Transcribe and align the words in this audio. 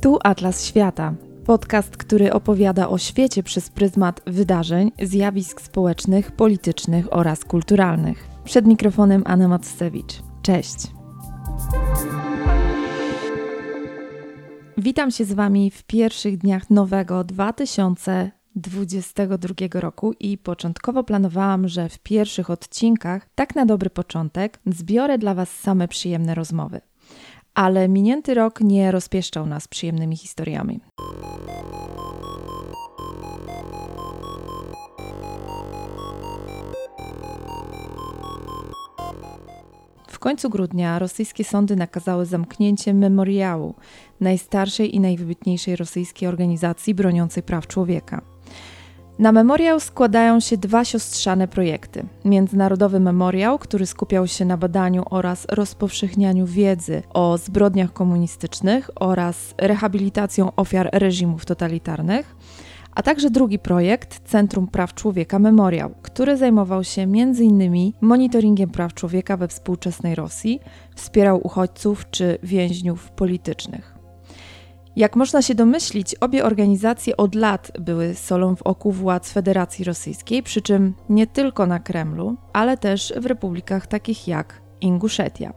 Tu 0.00 0.18
Atlas 0.24 0.64
Świata. 0.64 1.14
Podcast, 1.44 1.96
który 1.96 2.32
opowiada 2.32 2.88
o 2.88 2.98
świecie 2.98 3.42
przez 3.42 3.70
pryzmat 3.70 4.20
wydarzeń, 4.26 4.92
zjawisk 5.02 5.60
społecznych, 5.60 6.32
politycznych 6.32 7.16
oraz 7.16 7.44
kulturalnych. 7.44 8.28
Przed 8.44 8.66
mikrofonem 8.66 9.22
Anna 9.26 9.48
Macewicz. 9.48 10.22
Cześć. 10.42 10.76
Witam 14.78 15.10
się 15.10 15.24
z 15.24 15.32
Wami 15.32 15.70
w 15.70 15.82
pierwszych 15.82 16.38
dniach 16.38 16.70
nowego 16.70 17.24
2022 17.24 19.80
roku 19.80 20.12
i 20.20 20.38
początkowo 20.38 21.04
planowałam, 21.04 21.68
że 21.68 21.88
w 21.88 21.98
pierwszych 21.98 22.50
odcinkach, 22.50 23.28
tak 23.34 23.56
na 23.56 23.66
dobry 23.66 23.90
początek, 23.90 24.60
zbiorę 24.66 25.18
dla 25.18 25.34
Was 25.34 25.50
same 25.50 25.88
przyjemne 25.88 26.34
rozmowy 26.34 26.80
ale 27.60 27.88
minięty 27.88 28.34
rok 28.34 28.60
nie 28.60 28.90
rozpieszczał 28.90 29.46
nas 29.46 29.68
przyjemnymi 29.68 30.16
historiami. 30.16 30.80
W 40.08 40.18
końcu 40.18 40.50
grudnia 40.50 40.98
rosyjskie 40.98 41.44
sądy 41.44 41.76
nakazały 41.76 42.26
zamknięcie 42.26 42.94
memoriału, 42.94 43.74
najstarszej 44.20 44.96
i 44.96 45.00
najwybitniejszej 45.00 45.76
rosyjskiej 45.76 46.28
organizacji 46.28 46.94
broniącej 46.94 47.42
praw 47.42 47.66
człowieka. 47.66 48.29
Na 49.20 49.32
memoriał 49.32 49.80
składają 49.80 50.40
się 50.40 50.56
dwa 50.56 50.84
siostrzane 50.84 51.48
projekty. 51.48 52.06
Międzynarodowy 52.24 53.00
Memoriał, 53.00 53.58
który 53.58 53.86
skupiał 53.86 54.26
się 54.26 54.44
na 54.44 54.56
badaniu 54.56 55.02
oraz 55.10 55.46
rozpowszechnianiu 55.50 56.46
wiedzy 56.46 57.02
o 57.10 57.38
zbrodniach 57.38 57.92
komunistycznych 57.92 58.90
oraz 58.94 59.54
rehabilitacją 59.58 60.52
ofiar 60.56 60.90
reżimów 60.92 61.46
totalitarnych, 61.46 62.36
a 62.94 63.02
także 63.02 63.30
drugi 63.30 63.58
projekt 63.58 64.28
Centrum 64.28 64.66
Praw 64.68 64.94
Człowieka 64.94 65.38
Memoriał, 65.38 65.90
który 66.02 66.36
zajmował 66.36 66.84
się 66.84 67.02
m.in. 67.02 67.92
monitoringiem 68.00 68.70
praw 68.70 68.94
człowieka 68.94 69.36
we 69.36 69.48
współczesnej 69.48 70.14
Rosji, 70.14 70.60
wspierał 70.94 71.46
uchodźców 71.46 72.10
czy 72.10 72.38
więźniów 72.42 73.10
politycznych. 73.10 73.99
Jak 74.96 75.16
można 75.16 75.42
się 75.42 75.54
domyślić, 75.54 76.14
obie 76.14 76.44
organizacje 76.44 77.16
od 77.16 77.34
lat 77.34 77.72
były 77.80 78.14
solą 78.14 78.56
w 78.56 78.62
oku 78.62 78.92
władz 78.92 79.32
Federacji 79.32 79.84
Rosyjskiej, 79.84 80.42
przy 80.42 80.62
czym 80.62 80.94
nie 81.08 81.26
tylko 81.26 81.66
na 81.66 81.78
Kremlu, 81.78 82.36
ale 82.52 82.76
też 82.76 83.12
w 83.16 83.26
republikach 83.26 83.86
takich 83.86 84.28
jak 84.28 84.62
Inguszetia. 84.80 85.52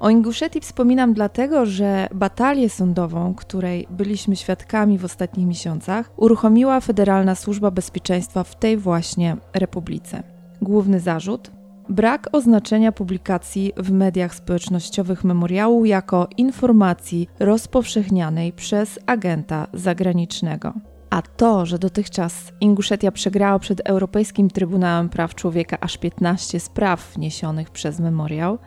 O 0.00 0.10
Inguszetii 0.10 0.60
wspominam 0.60 1.14
dlatego, 1.14 1.66
że 1.66 2.08
batalię 2.14 2.70
sądową, 2.70 3.34
której 3.34 3.86
byliśmy 3.90 4.36
świadkami 4.36 4.98
w 4.98 5.04
ostatnich 5.04 5.46
miesiącach, 5.46 6.10
uruchomiła 6.16 6.80
Federalna 6.80 7.34
Służba 7.34 7.70
Bezpieczeństwa 7.70 8.44
w 8.44 8.58
tej 8.58 8.76
właśnie 8.76 9.36
republice. 9.54 10.22
Główny 10.62 11.00
zarzut 11.00 11.55
brak 11.88 12.28
oznaczenia 12.32 12.92
publikacji 12.92 13.72
w 13.76 13.90
mediach 13.90 14.34
społecznościowych 14.34 15.24
memoriału 15.24 15.84
jako 15.84 16.28
informacji 16.36 17.28
rozpowszechnianej 17.38 18.52
przez 18.52 18.98
agenta 19.06 19.66
zagranicznego. 19.72 20.72
A 21.10 21.22
to, 21.22 21.66
że 21.66 21.78
dotychczas 21.78 22.52
Inguszetia 22.60 23.12
przegrała 23.12 23.58
przed 23.58 23.80
Europejskim 23.84 24.50
Trybunałem 24.50 25.08
Praw 25.08 25.34
Człowieka 25.34 25.76
aż 25.80 25.98
15 25.98 26.60
spraw 26.60 27.12
wniesionych 27.14 27.70
przez 27.70 28.00
memoriał, 28.00 28.58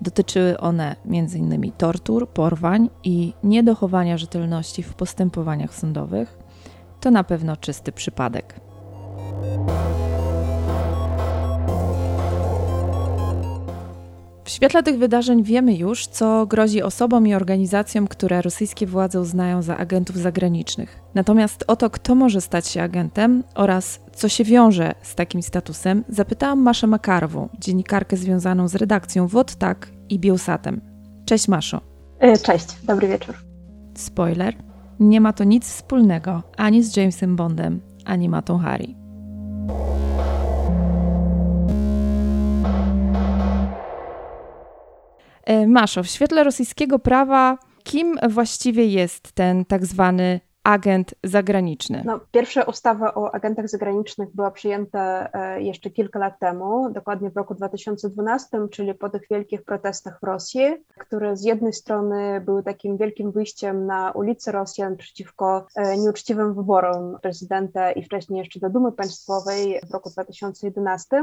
dotyczyły 0.00 0.58
one 0.58 0.96
m.in. 1.06 1.72
tortur, 1.72 2.28
porwań 2.28 2.90
i 3.04 3.32
niedochowania 3.44 4.18
rzetelności 4.18 4.82
w 4.82 4.94
postępowaniach 4.94 5.74
sądowych, 5.74 6.38
to 7.00 7.10
na 7.10 7.24
pewno 7.24 7.56
czysty 7.56 7.92
przypadek. 7.92 8.60
W 14.50 14.52
świetle 14.52 14.82
tych 14.82 14.98
wydarzeń 14.98 15.42
wiemy 15.42 15.74
już, 15.74 16.06
co 16.06 16.46
grozi 16.46 16.82
osobom 16.82 17.26
i 17.26 17.34
organizacjom, 17.34 18.08
które 18.08 18.42
rosyjskie 18.42 18.86
władze 18.86 19.20
uznają 19.20 19.62
za 19.62 19.76
agentów 19.76 20.16
zagranicznych. 20.16 21.00
Natomiast 21.14 21.64
o 21.66 21.76
to, 21.76 21.90
kto 21.90 22.14
może 22.14 22.40
stać 22.40 22.68
się 22.68 22.82
agentem 22.82 23.42
oraz 23.54 24.00
co 24.14 24.28
się 24.28 24.44
wiąże 24.44 24.94
z 25.02 25.14
takim 25.14 25.42
statusem, 25.42 26.04
zapytałam 26.08 26.62
Maszę 26.62 26.86
Makarową, 26.86 27.48
dziennikarkę 27.58 28.16
związaną 28.16 28.68
z 28.68 28.74
redakcją 28.74 29.26
WOTTAK 29.26 29.88
i 30.08 30.18
Bielsatem. 30.18 30.80
Cześć 31.24 31.48
Maszo. 31.48 31.80
E, 32.18 32.38
cześć, 32.38 32.66
dobry 32.82 33.08
wieczór. 33.08 33.34
Spoiler, 33.94 34.54
nie 35.00 35.20
ma 35.20 35.32
to 35.32 35.44
nic 35.44 35.64
wspólnego 35.64 36.42
ani 36.56 36.82
z 36.82 36.96
Jamesem 36.96 37.36
Bondem, 37.36 37.80
ani 38.04 38.28
Matą 38.28 38.58
Harry. 38.58 38.94
Maszo, 45.66 46.02
w 46.02 46.06
świetle 46.06 46.44
rosyjskiego 46.44 46.98
prawa, 46.98 47.58
kim 47.84 48.16
właściwie 48.28 48.86
jest 48.86 49.32
ten 49.32 49.64
tak 49.64 49.86
zwany 49.86 50.40
agent 50.64 51.14
zagraniczny? 51.24 52.02
No, 52.06 52.20
pierwsza 52.32 52.62
ustawa 52.62 53.14
o 53.14 53.34
agentach 53.34 53.68
zagranicznych 53.68 54.28
była 54.34 54.50
przyjęta 54.50 55.28
e, 55.32 55.62
jeszcze 55.62 55.90
kilka 55.90 56.18
lat 56.18 56.38
temu, 56.38 56.90
dokładnie 56.90 57.30
w 57.30 57.36
roku 57.36 57.54
2012, 57.54 58.48
czyli 58.70 58.94
po 58.94 59.10
tych 59.10 59.22
wielkich 59.30 59.62
protestach 59.62 60.20
w 60.20 60.24
Rosji, 60.24 60.76
które 60.98 61.36
z 61.36 61.44
jednej 61.44 61.72
strony 61.72 62.40
były 62.40 62.62
takim 62.62 62.96
wielkim 62.96 63.32
wyjściem 63.32 63.86
na 63.86 64.10
ulicy 64.10 64.52
Rosjan 64.52 64.96
przeciwko 64.96 65.66
e, 65.76 65.96
nieuczciwym 65.96 66.54
wyborom 66.54 67.18
prezydenta 67.22 67.92
i 67.92 68.04
wcześniej 68.04 68.38
jeszcze 68.38 68.60
do 68.60 68.70
Dumy 68.70 68.92
Państwowej 68.92 69.80
w 69.90 69.92
roku 69.92 70.10
2011, 70.10 71.22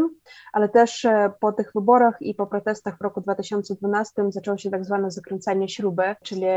ale 0.54 0.70
też 0.70 1.06
e, 1.06 1.32
po 1.40 1.52
tych 1.52 1.72
wyborach 1.76 2.22
i 2.22 2.34
po 2.34 2.48
protestach 2.48 2.98
w 2.98 3.02
roku 3.02 3.22
2012 3.22 4.32
zaczęło 4.32 4.58
się 4.58 4.70
tak 4.70 4.86
zwane 4.86 5.12
zakręcanie 5.12 5.70
śruby, 5.70 6.16
czyli 6.24 6.48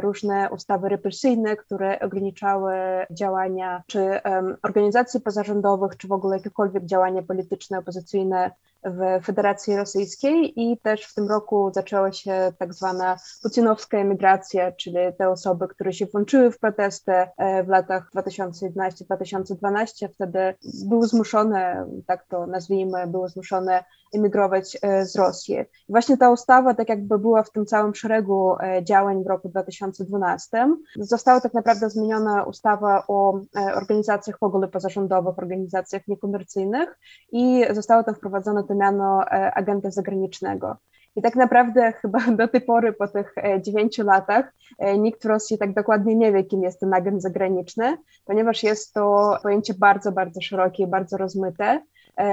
różne 0.00 0.48
ustawy 0.50 0.88
represyjne, 0.88 1.56
które 1.56 1.98
ograniczały 2.22 2.74
działania 3.10 3.82
czy 3.86 4.20
organizacji 4.62 5.20
pozarządowych, 5.20 5.96
czy 5.96 6.08
w 6.08 6.12
ogóle 6.12 6.36
jakiekolwiek 6.36 6.84
działania 6.84 7.22
polityczne, 7.22 7.78
opozycyjne 7.78 8.50
w 8.84 9.24
Federacji 9.24 9.76
Rosyjskiej 9.76 10.60
i 10.60 10.78
też 10.78 11.04
w 11.04 11.14
tym 11.14 11.28
roku 11.28 11.70
zaczęła 11.74 12.12
się 12.12 12.52
tak 12.58 12.74
zwana 12.74 13.16
putinowska 13.42 13.98
emigracja, 13.98 14.72
czyli 14.72 14.96
te 15.18 15.28
osoby, 15.28 15.68
które 15.68 15.92
się 15.92 16.06
włączyły 16.06 16.50
w 16.50 16.58
protesty 16.58 17.12
e, 17.12 17.64
w 17.64 17.68
latach 17.68 18.10
2011-2012, 18.14 20.08
wtedy 20.14 20.54
były 20.86 21.06
zmuszone, 21.06 21.86
tak 22.06 22.26
to 22.26 22.46
nazwijmy, 22.46 23.06
były 23.06 23.28
zmuszone 23.28 23.84
emigrować 24.14 24.78
e, 24.82 25.06
z 25.06 25.16
Rosji. 25.16 25.54
I 25.88 25.92
właśnie 25.92 26.16
ta 26.16 26.30
ustawa 26.30 26.74
tak 26.74 26.88
jakby 26.88 27.18
była 27.18 27.42
w 27.42 27.50
tym 27.50 27.66
całym 27.66 27.94
szeregu 27.94 28.56
e, 28.60 28.84
działań 28.84 29.24
w 29.24 29.26
roku 29.26 29.48
2012. 29.48 30.76
Została 30.96 31.40
tak 31.40 31.54
naprawdę 31.54 31.90
zmieniona 31.90 32.44
ustawa 32.44 33.04
o 33.08 33.40
organizacjach 33.74 34.38
w 34.38 34.42
ogóle 34.42 34.68
pozarządowych, 34.68 35.38
organizacjach 35.38 36.08
niekomercyjnych 36.08 36.98
i 37.32 37.64
zostało 37.70 38.02
tam 38.02 38.14
wprowadzone 38.14 38.64
to 38.72 38.78
miano 38.78 39.22
e, 39.22 39.54
agenta 39.54 39.90
zagranicznego. 39.90 40.76
I 41.16 41.22
tak 41.22 41.36
naprawdę 41.36 41.92
chyba 42.02 42.18
do 42.18 42.48
tej 42.48 42.60
pory, 42.60 42.92
po 42.92 43.08
tych 43.08 43.34
e, 43.38 43.62
dziewięciu 43.62 44.04
latach, 44.04 44.52
e, 44.78 44.98
nikt 44.98 45.22
w 45.22 45.26
Rosji 45.26 45.58
tak 45.58 45.74
dokładnie 45.74 46.16
nie 46.16 46.32
wie, 46.32 46.44
kim 46.44 46.62
jest 46.62 46.80
ten 46.80 46.94
agent 46.94 47.22
zagraniczny, 47.22 47.96
ponieważ 48.24 48.62
jest 48.62 48.94
to 48.94 49.36
pojęcie 49.42 49.74
bardzo, 49.74 50.12
bardzo 50.12 50.40
szerokie, 50.40 50.86
bardzo 50.86 51.16
rozmyte. 51.16 51.82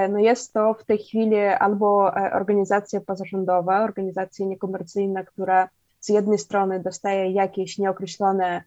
No 0.08 0.18
jest 0.18 0.52
to 0.52 0.74
w 0.74 0.84
tej 0.84 0.98
chwili 0.98 1.36
albo 1.38 2.12
organizacja 2.32 3.00
pozarządowa, 3.00 3.84
organizacja 3.84 4.46
niekomercyjna, 4.46 5.24
która 5.24 5.68
z 6.00 6.08
jednej 6.08 6.38
strony 6.38 6.80
dostaje 6.80 7.30
jakieś 7.30 7.78
nieokreślone 7.78 8.62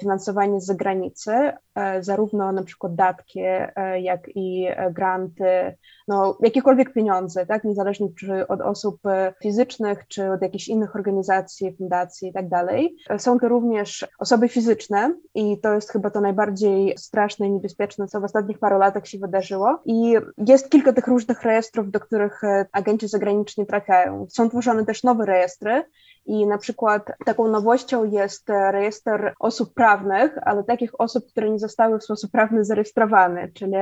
finansowanie 0.00 0.60
z 0.60 0.66
zagranicy, 0.66 1.32
e, 1.74 2.02
zarówno 2.02 2.52
na 2.52 2.62
przykład 2.62 2.94
datki, 2.94 3.40
e, 3.40 4.00
jak 4.00 4.28
i 4.34 4.68
granty, 4.90 5.76
no 6.08 6.38
jakiekolwiek 6.42 6.92
pieniądze, 6.92 7.46
tak, 7.46 7.64
niezależnie 7.64 8.08
czy 8.18 8.48
od 8.48 8.60
osób 8.60 9.00
fizycznych, 9.42 10.08
czy 10.08 10.30
od 10.30 10.42
jakichś 10.42 10.68
innych 10.68 10.96
organizacji, 10.96 11.76
fundacji 11.76 12.28
i 12.28 12.32
tak 12.32 12.48
dalej. 12.48 12.96
Są 13.18 13.38
to 13.38 13.48
również 13.48 14.06
osoby 14.18 14.48
fizyczne 14.48 15.14
i 15.34 15.60
to 15.60 15.74
jest 15.74 15.92
chyba 15.92 16.10
to 16.10 16.20
najbardziej 16.20 16.94
straszne 16.98 17.46
i 17.46 17.52
niebezpieczne, 17.52 18.06
co 18.06 18.20
w 18.20 18.24
ostatnich 18.24 18.58
paru 18.58 18.78
latach 18.78 19.06
się 19.06 19.18
wydarzyło. 19.18 19.82
I 19.84 20.14
jest 20.46 20.70
kilka 20.70 20.92
tych 20.92 21.06
różnych 21.06 21.42
rejestrów, 21.42 21.90
do 21.90 22.00
których 22.00 22.40
agenci 22.72 23.08
zagraniczni 23.08 23.66
trafiają. 23.66 24.26
Są 24.28 24.48
tworzone 24.48 24.84
też 24.84 25.02
nowe 25.02 25.26
rejestry, 25.26 25.84
I 26.26 26.46
na 26.46 26.58
przykład 26.58 27.12
taką 27.24 27.48
nowością 27.48 28.04
jest 28.04 28.48
rejestr 28.48 29.34
osób 29.40 29.74
prawnych, 29.74 30.38
ale 30.42 30.64
takich 30.64 31.00
osób, 31.00 31.26
które 31.30 31.50
nie 31.50 31.58
zostały 31.58 31.98
w 31.98 32.04
sposób 32.04 32.30
prawny 32.30 32.64
zarejestrowane, 32.64 33.48
czyli 33.48 33.72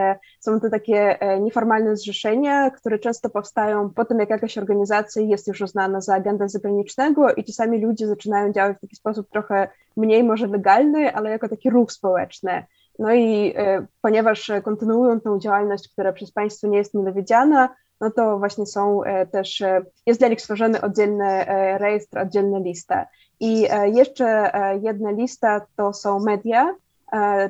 są 0.41 0.61
to 0.61 0.71
takie 0.71 1.19
nieformalne 1.41 1.97
zrzeszenia, 1.97 2.71
które 2.71 2.99
często 2.99 3.31
powstają 3.31 3.91
po 3.91 4.05
tym, 4.05 4.19
jak 4.19 4.31
jakaś 4.31 4.59
organizacja 4.59 5.23
jest 5.23 5.49
już 5.49 5.61
uznana 5.61 6.00
za 6.00 6.15
agenta 6.15 6.49
zagranicznego 6.49 7.35
i 7.35 7.44
czasami 7.44 7.81
ludzie 7.81 8.06
zaczynają 8.06 8.53
działać 8.53 8.77
w 8.77 8.81
taki 8.81 8.97
sposób 8.97 9.31
trochę 9.31 9.69
mniej 9.97 10.25
może 10.25 10.47
legalny, 10.47 11.15
ale 11.15 11.31
jako 11.31 11.49
taki 11.49 11.71
ruch 11.71 11.93
społeczny. 11.93 12.65
No 12.99 13.15
i 13.15 13.55
e, 13.56 13.87
ponieważ 14.03 14.50
kontynuują 14.65 15.21
tą 15.21 15.38
działalność, 15.38 15.88
która 15.93 16.12
przez 16.12 16.33
państwo 16.33 16.69
nie 16.69 16.79
jest 16.79 16.94
niedowiedziana, 16.94 17.69
no 18.00 18.10
to 18.10 18.38
właśnie 18.38 18.66
są 18.66 19.04
e, 19.04 19.26
też, 19.26 19.60
e, 19.60 19.82
jest 20.06 20.20
dla 20.20 20.28
nich 20.28 20.40
stworzony 20.40 20.81
oddzielny 20.81 21.44
rejestr, 21.78 22.19
oddzielna 22.19 22.58
lista. 22.58 23.06
I 23.40 23.69
jeszcze 23.94 24.50
jedna 24.82 25.10
lista 25.10 25.66
to 25.76 25.93
są 25.93 26.20
media, 26.20 26.75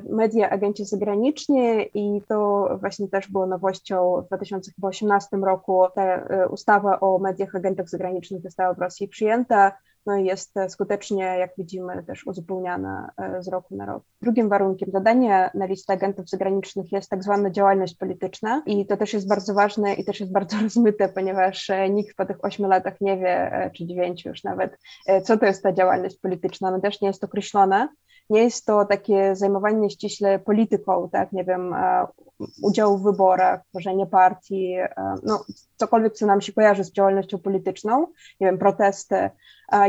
media 0.09 0.49
agenci 0.49 0.85
zagraniczni 0.85 1.89
i 1.93 2.21
to 2.27 2.69
właśnie 2.79 3.07
też 3.07 3.31
było 3.31 3.45
nowością 3.45 4.21
w 4.21 4.27
2018 4.27 5.37
roku. 5.37 5.85
Ta 5.95 6.25
ustawa 6.49 6.99
o 6.99 7.19
mediach 7.19 7.55
agentach 7.55 7.89
zagranicznych 7.89 8.41
została 8.41 8.73
w 8.73 8.79
Rosji 8.79 9.07
przyjęta 9.07 9.71
no 10.07 10.17
jest 10.17 10.53
skutecznie, 10.69 11.23
jak 11.23 11.51
widzimy, 11.57 12.03
też 12.03 12.27
uzupełniana 12.27 13.11
e, 13.17 13.43
z 13.43 13.47
roku 13.47 13.75
na 13.75 13.85
rok. 13.85 14.03
Drugim 14.21 14.49
warunkiem 14.49 14.91
dodania 14.91 15.49
na 15.53 15.65
listę 15.65 15.93
agentów 15.93 16.29
zagranicznych 16.29 16.91
jest 16.91 17.09
tak 17.09 17.23
zwana 17.23 17.49
działalność 17.49 17.95
polityczna 17.95 18.63
i 18.65 18.85
to 18.85 18.97
też 18.97 19.13
jest 19.13 19.27
bardzo 19.27 19.53
ważne 19.53 19.93
i 19.93 20.05
też 20.05 20.19
jest 20.19 20.31
bardzo 20.31 20.57
rozmyte, 20.63 21.09
ponieważ 21.09 21.69
e, 21.69 21.89
nikt 21.89 22.15
po 22.15 22.25
tych 22.25 22.45
ośmiu 22.45 22.67
latach 22.67 23.01
nie 23.01 23.17
wie, 23.17 23.53
e, 23.53 23.71
czy 23.71 23.85
dziewięciu 23.85 24.29
już 24.29 24.43
nawet, 24.43 24.79
co 25.23 25.37
to 25.37 25.45
jest 25.45 25.63
ta 25.63 25.73
działalność 25.73 26.17
polityczna. 26.19 26.71
No 26.71 26.79
też 26.79 27.01
nie 27.01 27.07
jest 27.07 27.23
określone. 27.23 27.87
Nie 28.29 28.43
jest 28.43 28.65
to 28.65 28.85
takie 28.85 29.35
zajmowanie 29.35 29.89
ściśle 29.89 30.39
polityką, 30.39 31.09
tak, 31.11 31.31
nie 31.31 31.43
wiem, 31.43 31.75
udział 32.61 32.97
w 32.97 33.03
wyborach, 33.03 33.61
tworzenie 33.69 34.05
partii, 34.05 34.75
no 35.23 35.45
cokolwiek, 35.75 36.13
co 36.13 36.25
nam 36.25 36.41
się 36.41 36.53
kojarzy 36.53 36.83
z 36.83 36.91
działalnością 36.91 37.37
polityczną, 37.37 38.07
nie 38.39 38.47
wiem, 38.47 38.57
protesty, 38.57 39.29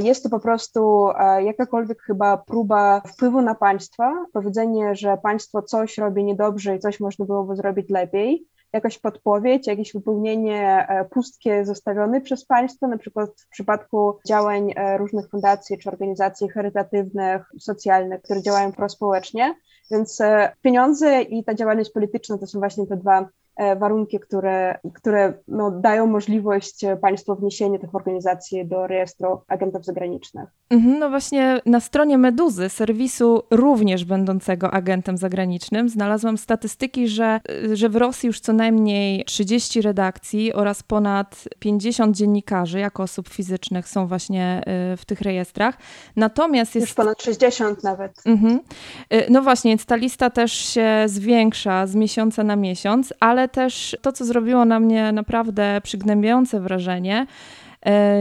jest 0.03 0.23
to 0.23 0.29
po 0.29 0.41
prostu 0.41 1.09
jakakolwiek 1.45 2.03
chyba 2.03 2.37
próba 2.37 3.01
wpływu 3.01 3.43
na 3.43 3.55
państwa, 3.55 4.27
powiedzenie, 4.33 4.95
że 4.95 5.17
państwo 5.17 5.63
coś 5.63 5.99
robi 5.99 6.25
niedobrze 6.25 6.77
i 6.77 6.79
coś 6.79 7.01
można 7.01 7.25
byłoby 7.25 7.57
zrobić 7.57 7.91
lepiej, 7.91 8.47
jakaś 8.73 8.99
podpowiedź, 8.99 9.67
jakieś 9.67 9.93
wypełnienie 9.93 10.87
e, 10.89 11.05
pustkie 11.05 11.65
zostawione 11.65 12.21
przez 12.21 12.45
państwo, 12.45 12.89
na 12.89 12.99
przykład 12.99 13.31
w 13.41 13.49
przypadku 13.49 14.19
działań 14.27 14.73
e, 14.77 14.99
różnych 14.99 15.31
fundacji 15.31 15.79
czy 15.79 15.91
organizacji 15.91 16.49
charytatywnych, 16.49 17.43
socjalnych, 17.59 18.23
które 18.23 18.43
działają 18.43 18.73
prospołecznie. 18.73 19.55
Więc 19.91 20.21
e, 20.21 20.53
pieniądze 20.63 21.23
i 21.23 21.45
ta 21.45 21.55
działalność 21.55 21.91
polityczna 21.91 22.39
to 22.39 22.47
są 22.47 22.59
właśnie 22.59 22.87
te 22.87 22.97
dwa 22.97 23.29
warunki, 23.79 24.21
które, 24.21 24.79
które 24.95 25.35
no, 25.49 25.71
dają 25.71 26.07
możliwość 26.07 26.85
państwu 27.01 27.35
wniesienia 27.35 27.79
tych 27.79 27.95
organizacji 27.95 28.67
do 28.67 28.87
rejestru 28.87 29.41
agentów 29.49 29.85
zagranicznych. 29.85 30.49
Mhm, 30.71 30.99
no 30.99 31.11
właśnie 31.11 31.61
na 31.67 31.81
stronie 31.81 32.19
Meduzy, 32.19 32.69
serwisu 32.69 33.43
również 33.51 34.05
będącego 34.05 34.71
agentem 34.71 35.17
zagranicznym, 35.17 35.89
znalazłam 35.89 36.39
statystyki, 36.39 37.09
że, 37.09 37.41
że 37.73 37.89
w 37.89 37.97
Rosji 37.97 38.27
już 38.27 38.41
co 38.41 38.53
najmniej 38.53 39.25
30 39.25 39.83
redakcji 39.83 40.53
oraz 40.53 40.83
ponad 40.83 41.45
50 41.59 42.17
dziennikarzy 42.17 42.79
jako 42.79 43.03
osób 43.03 43.29
fizycznych 43.29 43.89
są 43.89 44.07
właśnie 44.07 44.63
e, 44.67 44.97
w 44.97 45.05
tych 45.05 45.21
rejestrach. 45.21 45.79
Natomiast 46.17 46.75
jest... 46.75 46.87
Już 46.87 46.95
ponad 46.95 47.23
60 47.23 47.83
nawet. 47.85 48.13
Mhm. 48.27 48.61
E, 49.11 49.31
no 49.31 49.43
właśnie, 49.43 49.71
więc 49.71 49.87
ta 49.87 49.97
lista 49.97 50.31
też 50.31 50.53
się 50.53 51.05
zwiększa 51.07 51.87
z 51.87 51.95
miesiąca 51.95 52.45
na 52.45 52.57
miesiąc, 52.57 53.15
ale 53.21 53.48
też 53.49 53.97
to, 54.03 54.13
co 54.13 54.25
zrobiło 54.25 54.65
na 54.65 54.81
mnie 54.81 55.13
naprawdę 55.13 55.81
przygnębiające 55.85 56.61
wrażenie, 56.61 57.27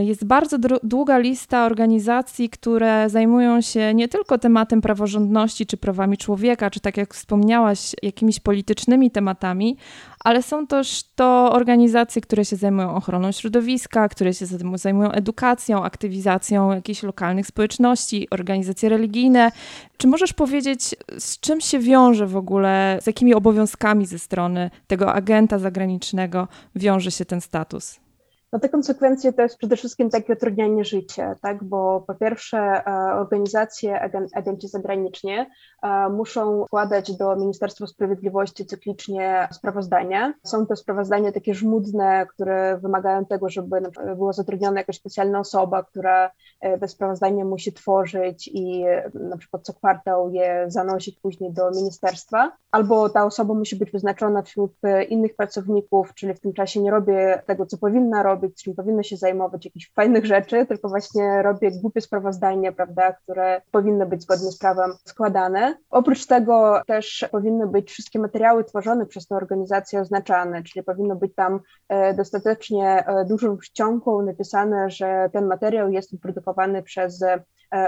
jest 0.01 0.25
bardzo 0.25 0.57
długa 0.83 1.17
lista 1.17 1.65
organizacji, 1.65 2.49
które 2.49 3.09
zajmują 3.09 3.61
się 3.61 3.93
nie 3.93 4.07
tylko 4.07 4.37
tematem 4.37 4.81
praworządności 4.81 5.65
czy 5.65 5.77
prawami 5.77 6.17
człowieka, 6.17 6.69
czy 6.69 6.79
tak 6.79 6.97
jak 6.97 7.13
wspomniałaś, 7.13 7.95
jakimiś 8.03 8.39
politycznymi 8.39 9.11
tematami, 9.11 9.77
ale 10.19 10.43
są 10.43 10.67
też 10.67 11.03
to 11.15 11.51
organizacje, 11.51 12.21
które 12.21 12.45
się 12.45 12.55
zajmują 12.55 12.95
ochroną 12.95 13.31
środowiska, 13.31 14.09
które 14.09 14.33
się 14.33 14.45
zajmują 14.75 15.11
edukacją, 15.11 15.83
aktywizacją 15.83 16.71
jakichś 16.71 17.03
lokalnych 17.03 17.47
społeczności, 17.47 18.27
organizacje 18.29 18.89
religijne. 18.89 19.51
Czy 19.97 20.07
możesz 20.07 20.33
powiedzieć, 20.33 20.95
z 21.17 21.39
czym 21.39 21.61
się 21.61 21.79
wiąże 21.79 22.27
w 22.27 22.37
ogóle, 22.37 22.99
z 23.01 23.07
jakimi 23.07 23.33
obowiązkami 23.33 24.05
ze 24.05 24.19
strony 24.19 24.69
tego 24.87 25.13
agenta 25.13 25.59
zagranicznego 25.59 26.47
wiąże 26.75 27.11
się 27.11 27.25
ten 27.25 27.41
status? 27.41 28.06
No 28.53 28.59
te 28.59 28.69
konsekwencje 28.69 29.33
to 29.33 29.41
jest 29.41 29.57
przede 29.57 29.75
wszystkim 29.75 30.09
takie 30.09 30.33
utrudnianie 30.33 30.85
życia, 30.85 31.35
tak? 31.41 31.63
bo 31.63 32.03
po 32.07 32.15
pierwsze 32.15 32.57
e, 32.57 32.83
organizacje, 33.13 34.01
agenci 34.35 34.67
zagraniczni 34.67 35.37
e, 35.83 36.09
muszą 36.09 36.65
składać 36.65 37.17
do 37.17 37.35
Ministerstwa 37.35 37.87
Sprawiedliwości 37.87 38.65
cyklicznie 38.65 39.47
sprawozdania. 39.51 40.33
Są 40.43 40.65
to 40.65 40.75
sprawozdania 40.75 41.31
takie 41.31 41.53
żmudne, 41.53 42.25
które 42.25 42.77
wymagają 42.77 43.25
tego, 43.25 43.49
żeby 43.49 43.81
była 44.15 44.33
zatrudniona 44.33 44.79
jakaś 44.79 44.97
specjalna 44.97 45.39
osoba, 45.39 45.83
która 45.83 46.31
e, 46.61 46.77
te 46.77 46.87
sprawozdania 46.87 47.45
musi 47.45 47.73
tworzyć 47.73 48.49
i 48.53 48.85
na 49.13 49.37
przykład 49.37 49.63
co 49.63 49.73
kwartał 49.73 50.29
je 50.29 50.65
zanosić 50.67 51.19
później 51.19 51.53
do 51.53 51.71
ministerstwa. 51.71 52.51
Albo 52.71 53.09
ta 53.09 53.25
osoba 53.25 53.53
musi 53.53 53.75
być 53.75 53.91
wyznaczona 53.91 54.41
wśród 54.41 54.71
innych 55.09 55.35
pracowników, 55.35 56.13
czyli 56.13 56.33
w 56.33 56.39
tym 56.39 56.53
czasie 56.53 56.81
nie 56.81 56.91
robię 56.91 57.43
tego, 57.45 57.65
co 57.65 57.77
powinna 57.77 58.23
robić, 58.23 58.36
robić, 58.37 58.63
czym 58.63 58.75
powinno 58.75 59.03
się 59.03 59.17
zajmować, 59.17 59.65
jakichś 59.65 59.91
fajnych 59.93 60.25
rzeczy, 60.25 60.65
tylko 60.65 60.89
właśnie 60.89 61.41
robię 61.41 61.71
głupie 61.81 62.01
sprawozdania, 62.01 62.71
prawda, 62.71 63.13
które 63.13 63.61
powinny 63.71 64.05
być 64.05 64.21
zgodnie 64.21 64.51
z 64.51 64.57
prawem 64.57 64.91
składane. 65.05 65.77
Oprócz 65.89 66.25
tego 66.25 66.81
też 66.87 67.25
powinny 67.31 67.67
być 67.67 67.91
wszystkie 67.91 68.19
materiały 68.19 68.63
tworzone 68.63 69.05
przez 69.05 69.27
tę 69.27 69.35
organizację 69.35 70.01
oznaczane, 70.01 70.63
czyli 70.63 70.83
powinno 70.83 71.15
być 71.15 71.35
tam 71.35 71.59
e, 71.89 72.13
dostatecznie 72.13 73.05
e, 73.07 73.25
dużą 73.25 73.57
czcionką 73.57 74.21
napisane, 74.21 74.89
że 74.89 75.29
ten 75.33 75.47
materiał 75.47 75.91
jest 75.91 76.11
wyprodukowany 76.11 76.83
przez 76.83 77.23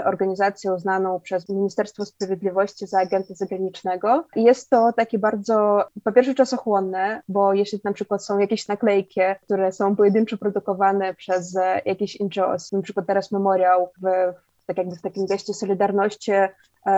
organizacją 0.04 0.78
znaną 0.78 1.20
przez 1.20 1.48
Ministerstwo 1.48 2.04
Sprawiedliwości 2.04 2.86
za 2.86 2.98
agenta 2.98 3.34
zagranicznego. 3.34 4.24
Jest 4.36 4.70
to 4.70 4.92
takie 4.96 5.18
bardzo, 5.18 5.84
po 6.04 6.12
pierwsze 6.12 6.34
czasochłonne, 6.34 7.22
bo 7.28 7.54
jeśli 7.54 7.80
na 7.84 7.92
przykład 7.92 8.24
są 8.24 8.38
jakieś 8.38 8.68
naklejki, 8.68 9.20
które 9.42 9.72
są 9.72 9.96
pojedynczo 9.96 10.38
produkowane 10.38 11.14
przez 11.14 11.58
jakieś 11.84 12.20
NGOs, 12.20 12.72
na 12.72 12.82
przykład 12.82 13.06
teraz 13.06 13.32
memoriał 13.32 13.90
w, 14.02 14.06
tak 14.66 14.78
jakby 14.78 14.96
w 14.96 15.02
takim 15.02 15.26
geście 15.26 15.54
solidarności 15.54 16.32
e, 16.32 16.50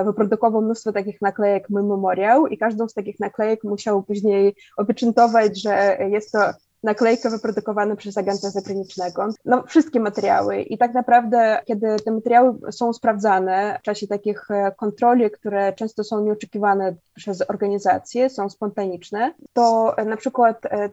wyprodukował 0.05 0.62
mnóstwo 0.62 0.93
takich 0.93 1.23
naklejek 1.23 1.71
My 1.71 1.83
Memoriał 1.83 2.47
i 2.47 2.59
każdą 2.59 2.89
z 2.89 2.95
takich 2.95 3.21
naklejek 3.21 3.65
musiał 3.65 4.03
później 4.03 4.55
opieczętować, 4.77 5.62
że 5.62 5.99
jest 6.11 6.33
to 6.33 6.39
naklejkę 6.83 7.31
wyprodukowaną 7.31 7.97
przez 7.97 8.19
agenta 8.19 8.51
zagranicznego. 8.51 9.29
No, 9.45 9.62
wszystkie 9.67 10.01
materiały 10.01 10.61
i 10.61 10.79
tak 10.79 10.95
naprawdę, 10.95 11.61
kiedy 11.65 11.97
te 12.05 12.11
materiały 12.11 12.55
są 12.71 12.93
sprawdzane 12.93 13.79
w 13.81 13.83
czasie 13.83 14.07
takich 14.07 14.51
e, 14.51 14.73
kontroli, 14.77 15.31
które 15.31 15.73
często 15.73 16.05
są 16.05 16.25
nieoczekiwane 16.25 16.95
przez 17.15 17.51
organizacje, 17.51 18.31
są 18.31 18.51
spontaniczne, 18.51 19.35
to 19.53 19.95
e, 19.97 20.05
na 20.05 20.17
przykład 20.17 20.67
e, 20.67 20.91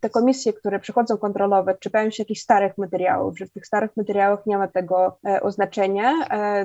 te 0.00 0.10
komisje, 0.10 0.52
które 0.52 0.80
przychodzą 0.80 1.16
kontrolować, 1.16 1.78
czepiają 1.78 2.10
się 2.10 2.22
jakichś 2.22 2.40
starych 2.40 2.78
materiałów, 2.78 3.38
że 3.38 3.46
w 3.46 3.50
tych 3.50 3.66
starych 3.66 3.96
materiałach 3.96 4.46
nie 4.46 4.58
ma 4.58 4.68
tego 4.68 5.18
oznaczenia, 5.42 6.12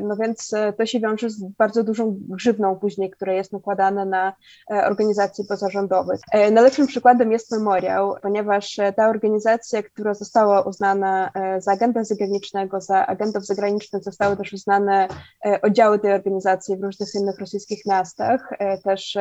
no 0.01 0.15
więc 0.15 0.51
to 0.77 0.85
się 0.85 0.99
wiąże 0.99 1.29
z 1.29 1.43
bardzo 1.43 1.83
dużą 1.83 2.17
grzywną 2.19 2.75
później, 2.75 3.09
która 3.09 3.33
jest 3.33 3.53
nakładana 3.53 4.05
na 4.05 4.33
organizacje 4.69 5.45
pozarządowe. 5.45 6.17
Najlepszym 6.51 6.87
przykładem 6.87 7.31
jest 7.31 7.51
memoriał, 7.51 8.15
ponieważ 8.21 8.58
ponieważ 8.59 8.79
e, 8.79 8.93
ta 8.93 9.09
organizacja, 9.09 9.83
która 9.83 10.13
została 10.13 10.61
uznana 10.61 11.31
e, 11.33 11.61
za 11.61 11.71
agenta 11.71 12.03
zagranicznego, 12.03 12.81
za 12.81 13.07
agentów 13.07 13.45
zagranicznych, 13.45 14.03
zostały 14.03 14.37
też 14.37 14.53
uznane 14.53 15.07
e, 15.45 15.61
oddziały 15.61 15.99
tej 15.99 16.13
organizacji 16.13 16.77
w 16.77 16.83
różnych 16.83 17.15
innych 17.15 17.39
rosyjskich 17.39 17.85
miastach. 17.85 18.49
Też 18.83 19.17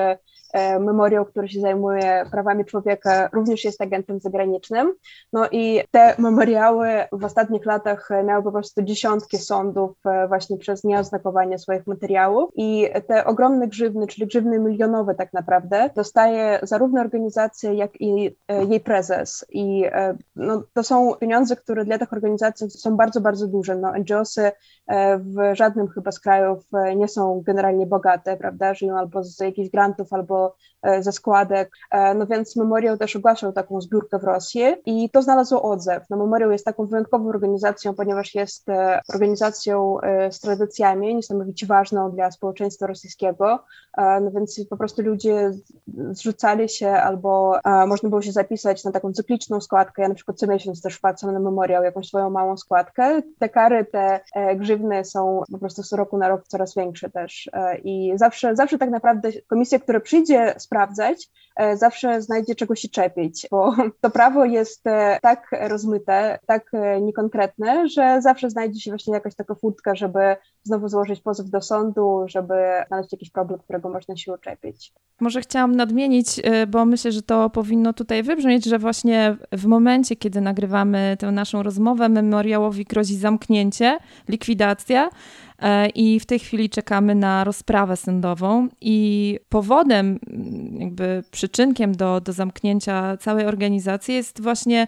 memoriał, 0.81 1.25
który 1.25 1.49
się 1.49 1.61
zajmuje 1.61 2.25
prawami 2.31 2.65
człowieka, 2.65 3.29
również 3.33 3.65
jest 3.65 3.81
agentem 3.83 4.21
zagranicznym. 4.21 4.95
No 5.33 5.49
i 5.51 5.81
te 5.91 6.15
memoriały 6.19 6.89
w 7.13 7.25
ostatnich 7.25 7.67
latach 7.67 8.09
miały 8.25 8.43
po 8.43 8.53
prostu 8.53 8.83
dziesiątki 8.83 9.39
sądów 9.39 9.91
właśnie 10.29 10.59
przez 10.59 10.85
nieoznakowanie 10.85 11.59
swoich 11.59 11.87
materiałów 11.87 12.51
i 12.57 12.89
te 13.09 13.25
ogromne 13.25 13.69
grzywny, 13.69 14.07
czyli 14.07 14.27
grzywny 14.27 14.59
milionowe 14.59 15.15
tak 15.15 15.33
naprawdę, 15.33 15.91
dostaje 15.97 16.59
zarówno 16.63 17.01
organizacja, 17.01 17.73
jak 17.73 18.01
i 18.01 18.37
jej 18.69 18.81
prezes 18.81 19.28
I 19.51 19.85
no, 20.37 20.63
to 20.75 20.83
są 20.83 21.15
pieniądze, 21.15 21.57
które 21.57 21.85
dla 21.85 21.99
tych 21.99 22.13
organizacji 22.13 22.71
są 22.71 22.97
bardzo, 22.97 23.21
bardzo 23.21 23.47
duże. 23.47 23.77
No, 23.77 23.93
NGOsy 23.99 24.51
w 25.19 25.35
żadnym 25.53 25.89
chyba 25.89 26.13
z 26.13 26.21
krajów 26.21 26.65
nie 26.97 27.09
są 27.09 27.43
generalnie 27.47 27.87
bogate, 27.87 28.37
prawda? 28.37 28.75
Żyją 28.75 28.99
albo 28.99 29.25
z 29.25 29.41
jakichś 29.41 29.71
grantów, 29.71 30.13
albo 30.13 30.57
ze 31.01 31.13
składek. 31.13 31.71
No 32.17 32.27
więc 32.27 32.57
Memoriał 32.57 32.97
też 32.97 33.17
ogłaszał 33.17 33.53
taką 33.53 33.81
zbiórkę 33.81 34.19
w 34.19 34.25
Rosji 34.25 34.63
i 34.87 35.11
to 35.11 35.23
znalazło 35.23 35.63
odzew. 35.63 36.03
No, 36.11 36.17
Memoriał 36.17 36.51
jest 36.51 36.65
taką 36.65 36.87
wyjątkową 36.87 37.29
organizacją, 37.29 37.95
ponieważ 37.95 38.35
jest 38.35 38.67
organizacją 39.15 39.97
z 40.31 40.41
tradycjami 40.41 41.15
niesamowicie 41.15 41.67
ważną 41.67 42.11
dla 42.11 42.31
społeczeństwa 42.31 42.87
rosyjskiego, 42.87 43.65
no 43.97 44.31
więc 44.31 44.61
po 44.71 44.77
prostu 44.77 45.03
ludzie 45.03 45.51
zrzucali 46.11 46.69
się 46.69 46.91
albo 46.91 47.59
można 47.87 48.09
było 48.09 48.23
się 48.23 48.33
zapisać 48.33 48.85
na 48.85 48.93
taką 48.93 49.13
cykliczną 49.19 49.61
składkę. 49.61 50.03
Ja 50.03 50.09
na 50.09 50.15
przykład 50.15 50.39
co 50.39 50.47
miesiąc 50.47 50.83
też 50.83 50.95
wpłacam 50.95 51.33
na 51.33 51.41
memoriał 51.41 51.85
jakąś 51.85 52.09
swoją 52.09 52.31
małą 52.31 52.57
składkę. 52.57 53.23
Te 53.39 53.49
kary, 53.49 53.85
te 53.85 54.21
e, 54.35 54.57
grzywny 54.57 55.05
są 55.05 55.43
po 55.53 55.59
prostu 55.59 55.83
z 55.83 55.93
roku 55.93 56.19
na 56.19 56.29
rok 56.29 56.43
coraz 56.47 56.75
większe 56.75 57.11
też 57.11 57.51
e, 57.53 57.79
i 57.79 58.13
zawsze, 58.15 58.57
zawsze 58.57 58.79
tak 58.79 58.91
naprawdę 58.91 59.31
komisja, 59.47 59.79
która 59.79 60.01
przyjdzie 60.01 60.55
sprawdzać, 60.59 61.29
e, 61.57 61.77
zawsze 61.77 62.23
znajdzie 62.23 62.55
czego 62.55 62.75
się 62.75 62.89
czepić, 62.89 63.47
bo 63.51 63.75
to 64.03 64.11
prawo 64.11 64.45
jest 64.45 64.85
tak 65.23 65.51
rozmyte, 65.69 66.39
tak 66.47 66.71
niekonkretne, 67.01 67.89
że 67.89 68.23
zawsze 68.23 68.51
znajdzie 68.51 68.81
się 68.81 68.91
właśnie 68.91 69.15
jakaś 69.15 69.35
taka 69.35 69.55
furtka, 69.55 69.95
żeby 69.95 70.37
znowu 70.63 70.89
złożyć 70.89 71.21
pozew 71.21 71.51
do 71.51 71.61
sądu, 71.61 72.25
żeby 72.27 72.55
znaleźć 72.89 73.13
jakiś 73.13 73.31
problem, 73.31 73.61
którego 73.61 73.89
można 73.89 74.17
się 74.17 74.33
uczepić. 74.33 74.93
Może 75.21 75.41
chciałam 75.41 75.77
nadmienić, 75.77 76.41
bo 76.69 76.85
myślę, 76.85 77.13
że 77.13 77.23
to 77.23 77.51
powinno 77.51 77.93
tutaj 77.93 78.23
wybrzmieć, 78.23 78.65
że 78.65 78.79
właśnie 78.79 79.08
w 79.53 79.67
momencie, 79.67 80.17
kiedy 80.17 80.41
nagrywamy 80.41 81.17
tę 81.19 81.33
naszą 81.33 81.63
rozmowę, 81.63 82.09
memoriałowi 82.09 82.85
grozi 82.85 83.17
zamknięcie, 83.17 83.99
likwidacja. 84.29 85.11
E, 85.59 85.89
I 85.89 86.21
w 86.21 86.27
tej 86.27 86.39
chwili 86.39 86.71
czekamy 86.71 87.15
na 87.15 87.45
rozprawę 87.45 87.97
sądową, 87.97 88.69
i 88.81 89.39
powodem, 89.49 90.19
jakby 90.79 91.23
przyczynkiem 91.31 91.97
do, 91.97 92.21
do 92.21 92.33
zamknięcia 92.33 93.17
całej 93.17 93.47
organizacji 93.47 94.15
jest 94.15 94.43
właśnie 94.43 94.87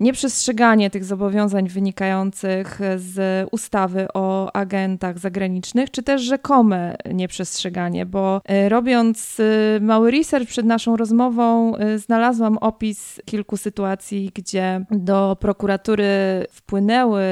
nieprzestrzeganie 0.00 0.90
tych 0.90 1.04
zobowiązań 1.04 1.68
wynikających 1.68 2.80
z 2.96 3.48
ustawy 3.50 4.06
o 4.14 4.56
agentach 4.56 5.18
zagranicznych, 5.18 5.90
czy 5.90 6.02
też 6.02 6.22
rzekome 6.22 6.96
nieprzestrzeganie, 7.12 8.06
bo 8.06 8.40
e, 8.44 8.68
robiąc 8.68 9.40
e, 9.40 9.80
mały 9.80 10.10
research 10.10 10.48
przed 10.48 10.66
naszą 10.66 10.96
rozmową, 10.96 11.76
e, 11.76 11.98
znalazłam 11.98 12.58
opis 12.58 13.20
kilku 13.24 13.56
sytuacji, 13.56 14.30
gdzie 14.34 14.84
do 14.90 15.36
prokuratury 15.40 16.06
wpłynęły 16.50 17.22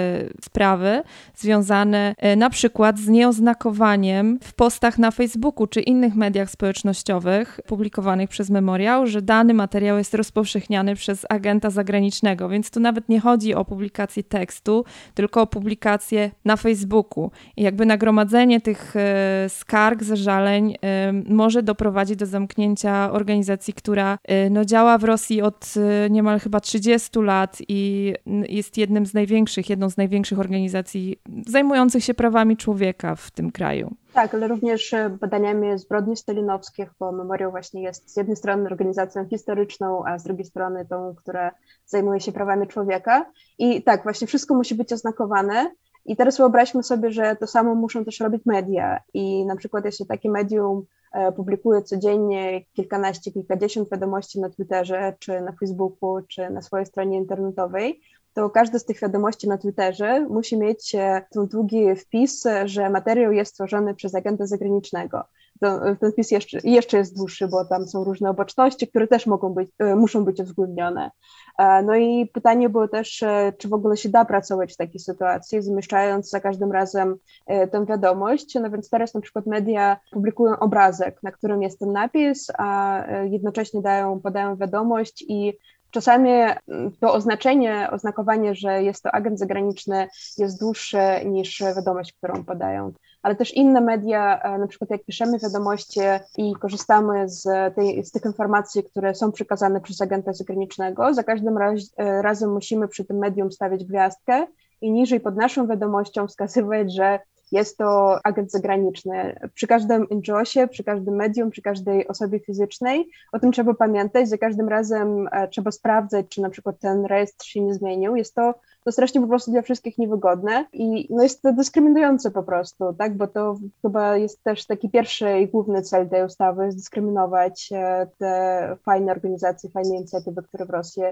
sprawy 0.45 1.03
związane 1.37 2.15
na 2.37 2.51
przykład 2.51 2.99
z 2.99 3.09
nieoznakowaniem 3.09 4.39
w 4.43 4.55
postach 4.55 4.99
na 4.99 5.11
Facebooku 5.11 5.67
czy 5.67 5.81
innych 5.81 6.15
mediach 6.15 6.51
społecznościowych 6.51 7.61
publikowanych 7.67 8.31
przez 8.31 8.51
memoriał, 8.51 9.07
że 9.07 9.23
dany 9.23 9.55
materiał 9.55 9.99
jest 9.99 10.15
rozpowszechniany 10.15 10.95
przez 10.95 11.27
agenta 11.29 11.71
zagranicznego 11.71 12.49
więc 12.55 12.71
tu 12.71 12.81
nawet 12.81 13.09
nie 13.09 13.21
chodzi 13.21 13.55
o 13.55 13.65
publikację 13.65 14.23
tekstu, 14.23 14.85
tylko 15.15 15.43
o 15.43 15.47
publikację 15.47 16.31
na 16.45 16.57
Facebooku. 16.57 17.31
I 17.57 17.63
jakby 17.63 17.87
nagromadzenie 17.87 18.61
tych 18.61 18.97
e, 18.97 19.47
skarg, 19.49 20.03
zażaleń 20.03 20.75
e, 20.83 21.13
może 21.13 21.63
doprowadzić 21.63 22.17
do 22.17 22.27
zamknięcia 22.27 23.13
organizacji, 23.13 23.75
która 23.75 24.19
e, 24.25 24.51
no, 24.51 24.65
działa 24.65 24.99
w 24.99 25.05
Rosji 25.05 25.43
od 25.43 25.75
niemal 26.11 26.41
chyba 26.41 26.61
30 26.61 27.19
lat 27.19 27.59
i 27.69 28.13
jest 28.49 28.79
jednym 28.79 29.07
z 29.07 29.15
największych, 29.15 29.71
jedną 29.71 29.91
z 29.91 29.97
największych 29.97 30.39
organizacji 30.39 31.19
zajmujących 31.47 32.05
się 32.05 32.15
prawami 32.15 32.57
człowieka 32.57 33.15
w 33.15 33.31
tym 33.31 33.51
kraju. 33.51 33.95
Tak, 34.15 34.35
ale 34.35 34.49
również 34.49 34.95
badaniami 35.21 35.79
zbrodni 35.79 36.17
stalinowskich, 36.17 36.91
bo 37.01 37.13
Memoriał 37.13 37.51
właśnie 37.51 37.83
jest 37.83 38.11
z 38.11 38.17
jednej 38.17 38.37
strony 38.37 38.67
organizacją 38.67 39.29
historyczną, 39.29 40.05
a 40.07 40.19
z 40.19 40.25
drugiej 40.25 40.45
strony 40.45 40.87
tą, 40.87 41.15
która 41.15 41.55
zajmuje 41.87 42.21
się 42.21 42.33
prawami 42.33 42.69
człowieka. 42.69 43.31
I 43.59 43.83
tak, 43.83 44.03
właśnie 44.03 44.27
wszystko 44.27 44.55
musi 44.55 44.75
być 44.75 44.93
oznakowane. 44.93 45.71
I 46.07 46.17
teraz 46.17 46.37
wyobraźmy 46.37 46.83
sobie, 46.83 47.11
że 47.11 47.37
to 47.37 47.47
samo 47.47 47.75
muszą 47.75 48.05
też 48.05 48.21
robić 48.21 48.47
media. 48.47 49.01
I 49.15 49.47
na 49.47 49.57
przykład, 49.57 49.85
jeśli 49.85 50.07
takie 50.07 50.31
medium 50.31 50.83
e, 51.13 51.33
publikuje 51.33 51.83
codziennie 51.83 52.65
kilkanaście, 52.65 53.33
kilkadziesiąt 53.33 53.91
wiadomości 53.91 54.41
na 54.41 54.51
Twitterze, 54.51 55.15
czy 55.19 55.41
na 55.41 55.53
Facebooku, 55.61 56.21
czy 56.29 56.51
na 56.51 56.63
swojej 56.63 56.87
stronie 56.87 57.19
internetowej, 57.19 58.01
to 58.35 58.51
każdy 58.51 58.79
z 58.79 58.85
tych 58.85 59.01
wiadomości 59.01 59.49
na 59.49 59.59
Twitterze 59.59 60.21
musi 60.21 60.59
mieć 60.59 60.95
e, 60.95 61.23
ten 61.31 61.47
długi 61.47 61.97
wpis, 61.97 62.45
że 62.65 62.91
materiał 62.91 63.33
jest 63.33 63.51
stworzony 63.53 63.95
przez 63.95 64.15
agenta 64.15 64.47
zagranicznego. 64.47 65.25
To, 65.61 65.81
ten 66.01 66.13
wpis 66.13 66.31
jeszcze, 66.31 66.59
jeszcze 66.65 66.97
jest 66.97 67.17
dłuższy, 67.17 67.49
bo 67.49 67.65
tam 67.65 67.89
są 67.89 68.05
różne 68.05 68.31
oboczności, 68.31 68.89
które 68.89 69.07
też 69.07 69.27
mogą 69.27 69.51
być, 69.51 69.71
e, 69.79 69.97
muszą 69.97 70.25
być 70.25 70.41
uwzględnione. 70.41 71.11
E, 71.59 71.83
no 71.83 71.97
i 71.97 72.27
pytanie 72.27 72.69
było 72.69 72.89
też, 72.89 73.25
czy 73.59 73.69
w 73.69 73.73
ogóle 73.73 73.97
się 73.97 74.09
da 74.09 74.25
pracować 74.25 74.75
w 74.75 74.77
takiej 74.77 75.01
sytuacji, 75.01 75.63
zamieszczając 75.63 76.31
za 76.31 76.41
każdym 76.41 76.73
razem 76.73 77.17
tę 77.47 77.87
wiadomość. 77.87 78.55
No 78.55 78.71
więc 78.71 78.91
teraz 78.91 79.15
na 79.15 79.21
przykład 79.21 79.47
media 79.47 79.97
publikują 80.13 80.59
obrazek, 80.59 81.23
na 81.23 81.33
którym 81.33 81.63
jest 81.63 81.79
ten 81.79 81.93
napis, 81.93 82.47
a 82.59 83.01
jednocześnie 83.31 83.83
dają, 83.83 84.21
podają 84.21 84.57
wiadomość 84.57 85.25
i 85.29 85.59
Czasami 85.95 86.31
mm, 86.31 86.93
to 87.01 87.13
oznaczenie, 87.13 87.89
oznakowanie, 87.91 88.55
że 88.55 88.83
jest 88.83 89.03
to 89.03 89.11
agent 89.11 89.39
zagraniczny 89.39 90.09
jest 90.39 90.61
dłuższe 90.61 91.25
niż 91.25 91.63
wiadomość, 91.77 92.13
którą 92.13 92.45
podają. 92.45 92.93
Ale 93.23 93.37
też 93.37 93.55
inne 93.55 93.81
media, 93.81 94.41
e, 94.43 94.59
na 94.59 94.67
przykład 94.67 94.91
jak 94.91 95.05
piszemy 95.05 95.39
wiadomości 95.39 96.01
i 96.37 96.55
korzystamy 96.55 97.29
z, 97.29 97.75
tej, 97.75 98.05
z 98.05 98.11
tych 98.11 98.25
informacji, 98.25 98.85
które 98.85 99.15
są 99.15 99.33
przekazane 99.33 99.81
przez 99.81 100.01
agenta 100.01 100.33
zagranicznego, 100.33 101.15
za 101.15 101.23
każdym 101.23 101.59
raz, 101.59 101.81
e, 101.97 102.23
razem 102.23 102.53
musimy 102.53 102.89
przy 102.89 103.05
tym 103.05 103.19
medium 103.19 103.53
stawiać 103.53 103.85
gwiazdkę 103.85 104.47
i 104.81 104.93
niżej 104.93 105.21
pod 105.21 105.37
naszą 105.37 105.67
wiadomością 105.67 106.27
wskazywać, 106.27 106.95
że 106.95 107.19
jest 107.55 107.79
to 107.79 108.19
agent 108.25 108.53
zagraniczny. 108.53 109.39
Przy 109.55 109.67
każdym 109.67 110.07
NGOsie, 110.11 110.69
przy 110.69 110.85
każdym 110.85 111.15
medium, 111.15 111.51
przy 111.51 111.63
każdej 111.63 112.09
osobie 112.09 112.41
fizycznej 112.41 113.09
o 113.33 113.39
tym 113.39 113.53
trzeba 113.53 113.75
pamiętać. 113.75 114.29
Za 114.29 114.39
każdym 114.39 114.69
razem 114.69 115.29
e, 115.33 115.49
trzeba 115.49 115.71
sprawdzać, 115.71 116.27
czy 116.29 116.43
na 116.43 116.51
przykład 116.51 116.79
ten 116.79 117.07
rejestr 117.07 117.47
się 117.47 117.61
nie 117.61 117.75
zmienił. 117.75 118.17
Jest 118.17 118.35
to, 118.35 118.55
to 118.85 118.93
strasznie 118.93 119.21
po 119.21 119.27
prostu 119.27 119.51
dla 119.51 119.63
wszystkich 119.63 119.99
niewygodne 119.99 120.67
i 120.73 121.07
no 121.11 121.23
jest 121.23 121.43
to 121.43 121.53
dyskryminujące 121.53 122.31
po 122.31 122.43
prostu, 122.43 122.95
tak? 122.99 123.17
bo 123.17 123.27
to 123.27 123.57
chyba 123.83 124.17
jest 124.17 124.43
też 124.43 124.67
taki 124.67 124.91
pierwszy 124.91 125.41
i 125.41 125.49
główny 125.49 125.83
cel 125.83 126.09
tej 126.09 126.25
ustawy, 126.25 126.69
dyskryminować 126.69 127.69
e, 127.73 128.07
te 128.19 128.77
fajne 128.85 129.13
organizacje, 129.13 129.71
fajne 129.71 129.97
inicjatywy, 129.97 130.43
które 130.43 130.65
w 130.65 130.71
Rosji 130.71 131.03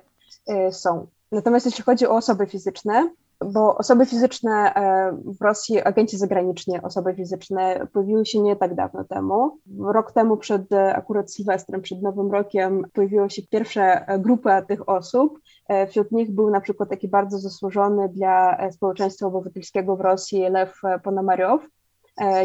e, 0.47 0.73
są. 0.73 1.07
Natomiast 1.33 1.67
jeśli 1.67 1.85
chodzi 1.85 2.07
o 2.07 2.17
osoby 2.17 2.47
fizyczne, 2.47 3.11
bo 3.45 3.77
osoby 3.77 4.07
fizyczne 4.07 4.75
e, 4.75 5.13
w 5.41 5.43
Rosji, 5.43 5.83
agenci 5.83 6.19
zagraniczni, 6.19 6.83
osoby 6.83 7.15
fizyczne 7.15 7.87
pojawiły 7.93 8.27
się 8.27 8.41
nie 8.41 8.57
tak 8.57 8.75
dawno 8.75 9.05
temu. 9.05 9.59
Rok 9.79 10.13
temu 10.13 10.37
przed 10.37 10.73
e, 10.73 10.97
akurat 10.97 11.33
Sylwestrem, 11.33 11.83
przed 11.83 12.03
Nowym 12.03 12.33
Rokiem 12.33 12.85
pojawiła 12.93 13.29
się 13.29 13.43
pierwsza 13.43 14.05
e, 14.07 14.19
grupa 14.19 14.63
tych 14.63 14.89
osób. 14.89 15.39
Wśród 15.89 16.13
nich 16.13 16.35
był 16.35 16.51
na 16.51 16.61
przykład 16.61 16.89
taki 16.89 17.09
bardzo 17.09 17.39
zasłużony 17.39 18.09
dla 18.09 18.59
społeczeństwa 18.71 19.27
obywatelskiego 19.27 19.97
w 19.97 20.01
Rosji 20.01 20.49
Lew 20.51 20.81
Ponomariow, 21.05 21.63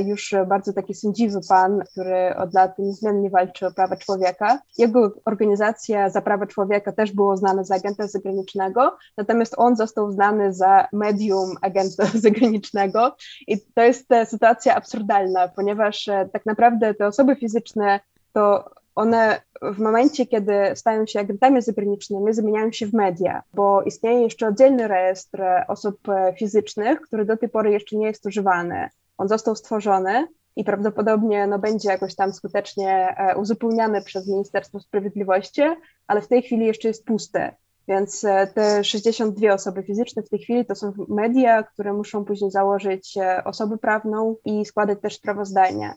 już 0.06 0.36
bardzo 0.48 0.74
taki 0.74 0.94
sędziwy 0.94 1.40
pan, 1.50 1.80
który 1.92 2.36
od 2.36 2.54
lat 2.54 2.80
niezmiennie 2.80 3.30
walczy 3.30 3.68
o 3.68 3.72
prawa 3.72 3.96
człowieka. 3.96 4.60
Jego 4.78 5.12
organizacja 5.26 6.10
za 6.10 6.22
prawa 6.22 6.48
człowieka 6.48 6.92
też 6.92 7.12
było 7.12 7.38
znana 7.38 7.64
za 7.64 7.76
agenta 7.76 8.08
zagranicznego, 8.08 8.98
natomiast 9.18 9.54
on 9.58 9.76
został 9.76 10.12
znany 10.12 10.54
za 10.54 10.88
medium 10.94 11.56
agenta 11.62 12.06
zagranicznego 12.26 13.16
i 13.48 13.62
to 13.74 13.82
jest 13.82 14.08
sytuacja 14.26 14.76
absurdalna, 14.76 15.48
ponieważ 15.48 16.08
e, 16.08 16.30
tak 16.34 16.46
naprawdę 16.46 16.94
te 16.94 17.08
osoby 17.08 17.36
fizyczne 17.36 18.00
to 18.34 18.70
one 18.96 19.42
w 19.62 19.80
momencie, 19.80 20.26
kiedy 20.26 20.54
stają 20.76 21.06
się 21.06 21.20
agentami 21.20 21.62
zagranicznymi, 21.62 22.34
zamieniają 22.34 22.72
się 22.72 22.86
w 22.86 22.94
media, 22.94 23.44
bo 23.54 23.84
istnieje 23.84 24.22
jeszcze 24.22 24.48
oddzielny 24.48 24.88
rejestr 24.88 25.42
osób 25.68 26.00
fizycznych, 26.40 27.02
który 27.02 27.26
do 27.26 27.38
tej 27.38 27.50
pory 27.50 27.72
jeszcze 27.72 27.96
nie 27.96 28.08
jest 28.08 28.26
używany. 28.26 28.90
On 29.18 29.28
został 29.28 29.56
stworzony 29.56 30.28
i 30.56 30.64
prawdopodobnie 30.64 31.48
no, 31.48 31.60
będzie 31.60 31.90
jakoś 31.90 32.16
tam 32.16 32.34
skutecznie 32.34 33.16
e, 33.18 33.38
uzupełniany 33.38 34.02
przez 34.02 34.28
Ministerstwo 34.28 34.80
Sprawiedliwości, 34.80 35.62
ale 36.08 36.22
w 36.22 36.28
tej 36.28 36.42
chwili 36.42 36.66
jeszcze 36.66 36.88
jest 36.88 37.06
pusty. 37.06 37.50
Więc 37.88 38.24
e, 38.24 38.48
te 38.48 38.84
62 38.84 39.54
osoby 39.54 39.84
fizyczne 39.84 40.24
w 40.24 40.30
tej 40.30 40.40
chwili 40.40 40.66
to 40.66 40.76
są 40.76 40.94
media, 41.10 41.64
które 41.64 41.94
muszą 41.94 42.26
później 42.26 42.52
założyć 42.52 43.18
e, 43.18 43.44
osobę 43.44 43.78
prawną 43.78 44.36
i 44.46 44.66
składać 44.66 45.02
też 45.02 45.16
sprawozdania. 45.16 45.94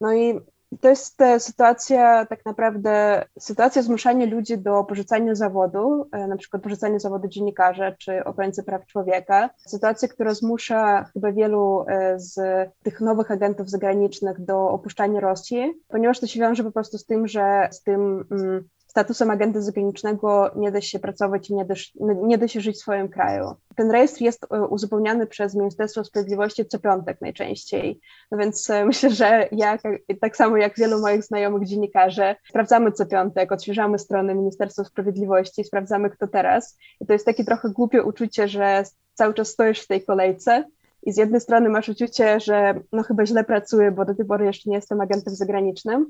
No 0.00 0.14
i 0.14 0.40
To 0.80 0.88
jest 0.88 1.18
sytuacja, 1.38 2.26
tak 2.26 2.44
naprawdę, 2.44 3.24
sytuacja 3.38 3.82
zmuszania 3.82 4.26
ludzi 4.26 4.58
do 4.58 4.84
porzucania 4.84 5.34
zawodu, 5.34 6.08
e, 6.12 6.26
na 6.26 6.36
przykład 6.36 6.62
porzucania 6.62 6.98
zawodu 6.98 7.28
dziennikarza 7.28 7.92
czy 7.92 8.24
obrońcy 8.24 8.62
praw 8.62 8.86
człowieka. 8.86 9.50
Sytuacja, 9.56 10.08
która 10.08 10.34
zmusza 10.34 11.04
chyba 11.04 11.32
wielu 11.32 11.84
e, 11.88 12.18
z 12.18 12.40
tych 12.82 13.00
nowych 13.00 13.30
agentów 13.30 13.70
zagranicznych 13.70 14.40
do 14.40 14.68
opuszczania 14.70 15.20
Rosji, 15.20 15.74
ponieważ 15.88 16.20
to 16.20 16.26
się 16.26 16.40
wiąże 16.40 16.64
po 16.64 16.72
prostu 16.72 16.98
z 16.98 17.06
tym, 17.06 17.28
że 17.28 17.68
z 17.70 17.82
tym 17.82 18.24
mm, 18.30 18.68
statusem 18.92 19.30
agenta 19.30 19.60
zagranicznego 19.60 20.50
nie 20.56 20.70
da 20.70 20.80
się 20.80 20.98
pracować 20.98 21.50
i 21.50 21.54
nie 21.54 21.64
da, 21.64 21.74
nie 22.00 22.38
da 22.38 22.48
się 22.48 22.60
żyć 22.60 22.76
w 22.76 22.80
swoim 22.80 23.08
kraju. 23.08 23.54
Ten 23.76 23.90
rejestr 23.90 24.22
jest 24.22 24.46
e, 24.50 24.66
uzupełniany 24.66 25.26
przez 25.26 25.54
Ministerstwo 25.54 26.04
Sprawiedliwości 26.04 26.66
co 26.66 26.78
piątek 26.78 27.20
najczęściej. 27.20 28.00
No 28.30 28.38
więc 28.38 28.70
e, 28.70 28.84
myślę, 28.90 29.10
że 29.10 29.48
ja, 29.52 29.78
tak 30.20 30.36
samo 30.36 30.56
jak 30.56 30.76
wielu 30.76 31.00
moich 31.00 31.24
znajomych 31.24 31.68
dziennikarzy, 31.68 32.34
sprawdzamy 32.48 32.92
co 32.92 33.06
piątek, 33.06 33.52
odświeżamy 33.52 33.98
stronę 33.98 34.34
Ministerstwa 34.34 34.84
Sprawiedliwości, 34.84 35.64
sprawdzamy 35.64 36.10
kto 36.10 36.26
teraz. 36.28 36.78
I 37.00 37.06
to 37.06 37.12
jest 37.12 37.26
takie 37.26 37.44
trochę 37.44 37.68
głupie 37.70 38.02
uczucie, 38.02 38.48
że 38.48 38.84
cały 39.14 39.34
czas 39.34 39.48
stoisz 39.48 39.80
w 39.80 39.86
tej 39.86 40.04
kolejce 40.04 40.64
i 41.02 41.12
z 41.12 41.16
jednej 41.16 41.40
strony 41.40 41.68
masz 41.68 41.88
uczucie, 41.88 42.40
że 42.40 42.74
no 42.92 43.02
chyba 43.02 43.26
źle 43.26 43.44
pracuję, 43.44 43.90
bo 43.90 44.04
do 44.04 44.14
tej 44.14 44.26
pory 44.26 44.44
jeszcze 44.44 44.70
nie 44.70 44.76
jestem 44.76 45.00
agentem 45.00 45.34
zagranicznym, 45.34 46.06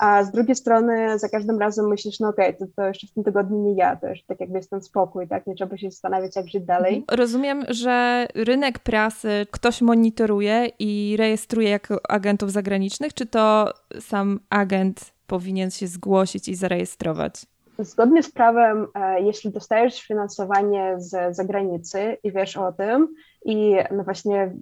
a 0.00 0.24
z 0.24 0.30
drugiej 0.30 0.56
strony 0.56 1.18
za 1.18 1.28
każdym 1.28 1.58
razem 1.58 1.88
myślisz, 1.88 2.20
no 2.20 2.28
okej, 2.28 2.56
okay, 2.56 2.66
to, 2.66 2.72
to 2.76 2.88
jeszcze 2.88 3.06
w 3.06 3.12
tym 3.12 3.24
tygodniu 3.24 3.58
nie 3.62 3.74
ja, 3.74 3.96
to 3.96 4.08
już 4.08 4.24
tak 4.24 4.40
jakby 4.40 4.58
jest 4.58 4.70
ten 4.70 4.82
spokój, 4.82 5.28
tak, 5.28 5.46
nie 5.46 5.54
trzeba 5.54 5.76
się 5.76 5.90
zastanawiać, 5.90 6.36
jak 6.36 6.48
żyć 6.48 6.64
dalej. 6.64 6.96
Mhm. 6.96 7.18
Rozumiem, 7.18 7.64
że 7.68 8.26
rynek 8.34 8.78
prasy 8.78 9.46
ktoś 9.50 9.82
monitoruje 9.82 10.70
i 10.78 11.16
rejestruje 11.18 11.68
jako 11.68 12.10
agentów 12.10 12.52
zagranicznych, 12.52 13.14
czy 13.14 13.26
to 13.26 13.72
sam 14.00 14.40
agent 14.50 15.12
powinien 15.26 15.70
się 15.70 15.86
zgłosić 15.86 16.48
i 16.48 16.54
zarejestrować? 16.54 17.46
Zgodnie 17.78 18.22
z 18.22 18.32
prawem, 18.32 18.86
e, 18.94 19.22
jeśli 19.22 19.50
dostajesz 19.50 20.02
finansowanie 20.02 20.94
z 20.98 21.36
zagranicy 21.36 22.16
i 22.24 22.32
wiesz 22.32 22.56
o 22.56 22.72
tym 22.72 23.08
i 23.44 23.76
no 23.90 24.04
właśnie 24.04 24.54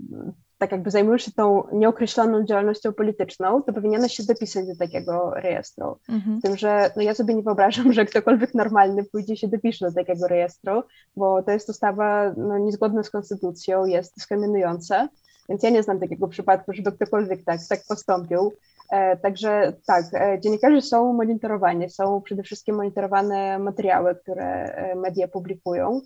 tak 0.58 0.72
jakby 0.72 0.90
zajmujesz 0.90 1.24
się 1.24 1.32
tą 1.32 1.62
nieokreśloną 1.72 2.44
działalnością 2.44 2.92
polityczną, 2.92 3.62
to 3.62 3.72
powinieneś 3.72 4.14
się 4.14 4.22
dopisać 4.22 4.66
do 4.66 4.76
takiego 4.76 5.32
rejestru. 5.34 5.98
Mhm. 6.08 6.38
Z 6.38 6.42
tym, 6.42 6.56
że 6.56 6.90
no 6.96 7.02
ja 7.02 7.14
sobie 7.14 7.34
nie 7.34 7.42
wyobrażam, 7.42 7.92
że 7.92 8.04
ktokolwiek 8.04 8.54
normalny 8.54 9.04
pójdzie 9.04 9.36
się 9.36 9.48
dopisze 9.48 9.86
do 9.86 9.92
takiego 9.92 10.28
rejestru, 10.28 10.82
bo 11.16 11.42
to 11.42 11.50
jest 11.50 11.68
ustawa 11.68 12.34
no, 12.36 12.58
niezgodna 12.58 13.02
z 13.02 13.10
konstytucją, 13.10 13.86
jest 13.86 14.14
dyskryminująca. 14.14 15.08
Więc 15.48 15.62
ja 15.62 15.70
nie 15.70 15.82
znam 15.82 16.00
takiego 16.00 16.28
przypadku, 16.28 16.72
żeby 16.72 16.92
ktokolwiek 16.92 17.44
tak, 17.44 17.60
tak 17.68 17.80
postąpił. 17.88 18.52
E, 18.90 19.16
także 19.16 19.72
tak, 19.86 20.04
e, 20.14 20.40
dziennikarze 20.40 20.82
są 20.82 21.12
monitorowani, 21.12 21.90
są 21.90 22.22
przede 22.22 22.42
wszystkim 22.42 22.76
monitorowane 22.76 23.58
materiały, 23.58 24.14
które 24.14 24.44
e, 24.44 24.94
media 24.94 25.28
publikują, 25.28 26.00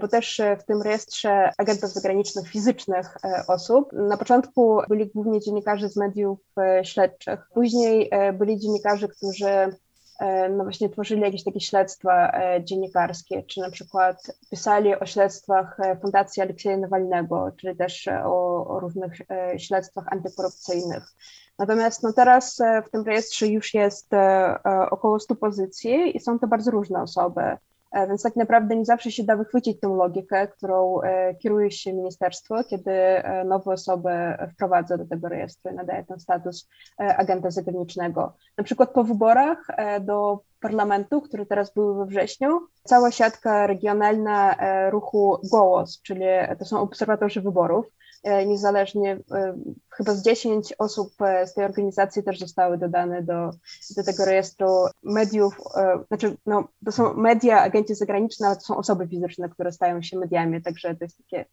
bo 0.00 0.08
też 0.08 0.40
w 0.60 0.64
tym 0.64 0.82
rejestrze 0.82 1.50
agentów 1.58 1.90
zagranicznych 1.90 2.48
fizycznych 2.48 3.16
osób. 3.48 3.92
Na 3.92 4.16
początku 4.16 4.80
byli 4.88 5.10
głównie 5.14 5.40
dziennikarze 5.40 5.88
z 5.88 5.96
mediów 5.96 6.38
śledczych, 6.82 7.40
później 7.54 8.10
byli 8.38 8.58
dziennikarze, 8.58 9.08
którzy 9.08 9.76
no 10.50 10.64
właśnie 10.64 10.88
tworzyli 10.88 11.20
jakieś 11.20 11.44
takie 11.44 11.60
śledztwa 11.60 12.32
dziennikarskie, 12.64 13.42
czy 13.42 13.60
na 13.60 13.70
przykład 13.70 14.38
pisali 14.50 14.94
o 14.94 15.06
śledztwach 15.06 15.78
Fundacji 16.02 16.42
Aleksieja 16.42 16.76
Nawalnego, 16.76 17.52
czyli 17.56 17.76
też 17.76 18.08
o, 18.24 18.66
o 18.66 18.80
różnych 18.80 19.12
śledztwach 19.58 20.04
antykorupcyjnych. 20.12 21.14
Natomiast 21.58 22.02
no 22.02 22.12
teraz 22.12 22.60
e, 22.60 22.82
w 22.82 22.90
tym 22.90 23.04
rejestrze 23.04 23.46
już 23.46 23.74
jest 23.74 24.12
e, 24.12 24.16
e, 24.16 24.90
około 24.90 25.20
100 25.20 25.34
pozycji 25.36 26.16
i 26.16 26.20
są 26.20 26.38
to 26.38 26.46
bardzo 26.46 26.70
różne 26.70 27.02
osoby. 27.02 27.42
Więc 27.92 28.22
tak 28.22 28.36
naprawdę 28.36 28.76
nie 28.76 28.84
zawsze 28.84 29.12
się 29.12 29.24
da 29.24 29.36
wychwycić 29.36 29.80
tę 29.80 29.88
logikę, 29.88 30.48
którą 30.48 31.00
kieruje 31.42 31.70
się 31.70 31.92
ministerstwo, 31.92 32.64
kiedy 32.64 32.92
nowe 33.44 33.72
osoby 33.72 34.10
wprowadza 34.54 34.98
do 34.98 35.06
tego 35.06 35.28
rejestru 35.28 35.72
i 35.72 35.74
nadaje 35.74 36.04
ten 36.04 36.20
status 36.20 36.68
agenta 36.98 37.50
zagranicznego. 37.50 38.32
Na 38.58 38.64
przykład 38.64 38.90
po 38.90 39.04
wyborach 39.04 39.66
do 40.00 40.40
parlamentu, 40.60 41.20
które 41.20 41.46
teraz 41.46 41.74
były 41.74 41.98
we 41.98 42.06
wrześniu, 42.06 42.60
cała 42.84 43.10
siatka 43.10 43.66
regionalna 43.66 44.56
ruchu 44.90 45.38
Gołos, 45.52 46.02
czyli 46.02 46.24
to 46.58 46.64
są 46.64 46.80
obserwatorzy 46.80 47.40
wyborów, 47.40 47.86
E, 48.22 48.46
niezależnie, 48.46 49.18
e, 49.32 49.54
chyba 49.98 50.14
z 50.14 50.22
10 50.22 50.74
osób 50.78 51.22
e, 51.22 51.46
z 51.46 51.54
tej 51.54 51.64
organizacji 51.64 52.22
też 52.22 52.38
zostały 52.38 52.78
dodane 52.78 53.22
do, 53.22 53.50
do 53.96 54.04
tego 54.04 54.24
rejestru 54.24 54.68
mediów, 55.02 55.60
znaczy 56.08 56.36
no, 56.46 56.68
to 56.84 56.92
są 56.92 57.14
media, 57.14 57.62
agenci 57.62 57.94
zagraniczni, 57.94 58.46
ale 58.46 58.56
to 58.56 58.62
są 58.62 58.76
osoby 58.76 59.08
fizyczne, 59.08 59.48
które 59.48 59.72
stają 59.72 60.02
się 60.02 60.18
mediami, 60.18 60.62
także 60.62 60.94
to 60.94 61.04
jest 61.04 61.18
takie, 61.18 61.44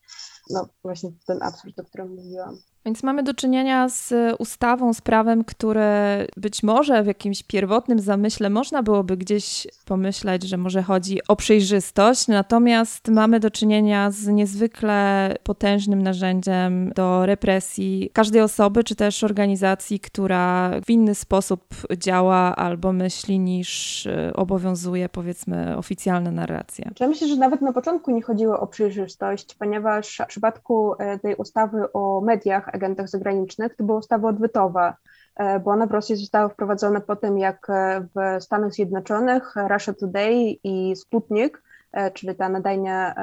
no 0.49 0.67
właśnie 0.83 1.09
ten 1.27 1.43
absurd, 1.43 1.79
o 1.79 1.83
którym 1.83 2.09
mówiłam. 2.09 2.57
Więc 2.85 3.03
mamy 3.03 3.23
do 3.23 3.33
czynienia 3.33 3.89
z 3.89 4.13
ustawą, 4.39 4.93
z 4.93 5.01
prawem, 5.01 5.43
które 5.43 6.25
być 6.37 6.63
może 6.63 7.03
w 7.03 7.07
jakimś 7.07 7.43
pierwotnym 7.43 7.99
zamyśle 7.99 8.49
można 8.49 8.83
byłoby 8.83 9.17
gdzieś 9.17 9.67
pomyśleć, 9.85 10.43
że 10.43 10.57
może 10.57 10.83
chodzi 10.83 11.19
o 11.27 11.35
przejrzystość, 11.35 12.27
natomiast 12.27 13.07
mamy 13.07 13.39
do 13.39 13.51
czynienia 13.51 14.11
z 14.11 14.27
niezwykle 14.27 15.35
potężnym 15.43 16.01
narzędziem 16.01 16.91
do 16.95 17.25
represji 17.25 18.09
każdej 18.13 18.34
osoby, 18.43 18.83
czy 18.83 18.95
też 18.95 19.23
organizacji, 19.23 19.99
która 19.99 20.71
w 20.85 20.89
inny 20.89 21.15
sposób 21.15 21.61
działa 21.97 22.55
albo 22.55 22.93
myśli 22.93 23.39
niż 23.39 24.05
y, 24.05 24.31
obowiązuje, 24.35 25.09
powiedzmy, 25.09 25.77
oficjalna 25.77 26.31
narracja. 26.31 26.91
Ja 26.99 27.07
myślę, 27.07 27.27
że 27.27 27.35
nawet 27.35 27.61
na 27.61 27.73
początku 27.73 28.11
nie 28.11 28.21
chodziło 28.21 28.59
o 28.59 28.67
przejrzystość, 28.67 29.55
ponieważ 29.55 30.21
w 30.25 30.27
przypadku 30.27 30.95
e, 30.99 31.19
tej 31.19 31.35
ustawy 31.35 31.91
o 31.93 32.21
mediach, 32.21 32.75
agentach 32.75 33.09
zagranicznych, 33.09 33.75
to 33.75 33.83
była 33.83 33.97
ustawa 33.97 34.29
odwytowa, 34.29 34.95
e, 35.35 35.59
bo 35.59 35.71
ona 35.71 35.85
w 35.85 35.91
Rosji 35.91 36.15
została 36.15 36.49
wprowadzona 36.49 37.01
po 37.01 37.15
tym, 37.15 37.37
jak 37.37 37.69
e, 37.69 38.07
w 38.15 38.43
Stanach 38.43 38.73
Zjednoczonych 38.73 39.53
Russia 39.69 39.93
Today 39.93 40.55
i 40.63 40.95
Sputnik, 40.95 41.64
czyli 42.13 42.35
ta 42.35 42.49
nadajnia 42.49 43.13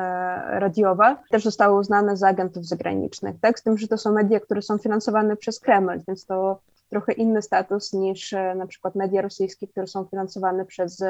radiowa, 0.58 1.22
też 1.30 1.44
zostały 1.44 1.78
uznane 1.78 2.16
za 2.16 2.28
agentów 2.28 2.66
zagranicznych. 2.66 3.36
Tak? 3.40 3.58
Z 3.58 3.62
tym, 3.62 3.78
że 3.78 3.88
to 3.88 3.98
są 3.98 4.12
media, 4.12 4.40
które 4.40 4.62
są 4.62 4.78
finansowane 4.78 5.36
przez 5.36 5.60
Kreml, 5.60 6.00
więc 6.08 6.26
to 6.26 6.60
trochę 6.90 7.12
inny 7.12 7.42
status 7.42 7.92
niż 7.92 8.34
na 8.56 8.66
przykład 8.66 8.94
media 8.94 9.22
rosyjskie, 9.22 9.68
które 9.68 9.86
są 9.86 10.04
finansowane 10.04 10.64
przez 10.64 11.02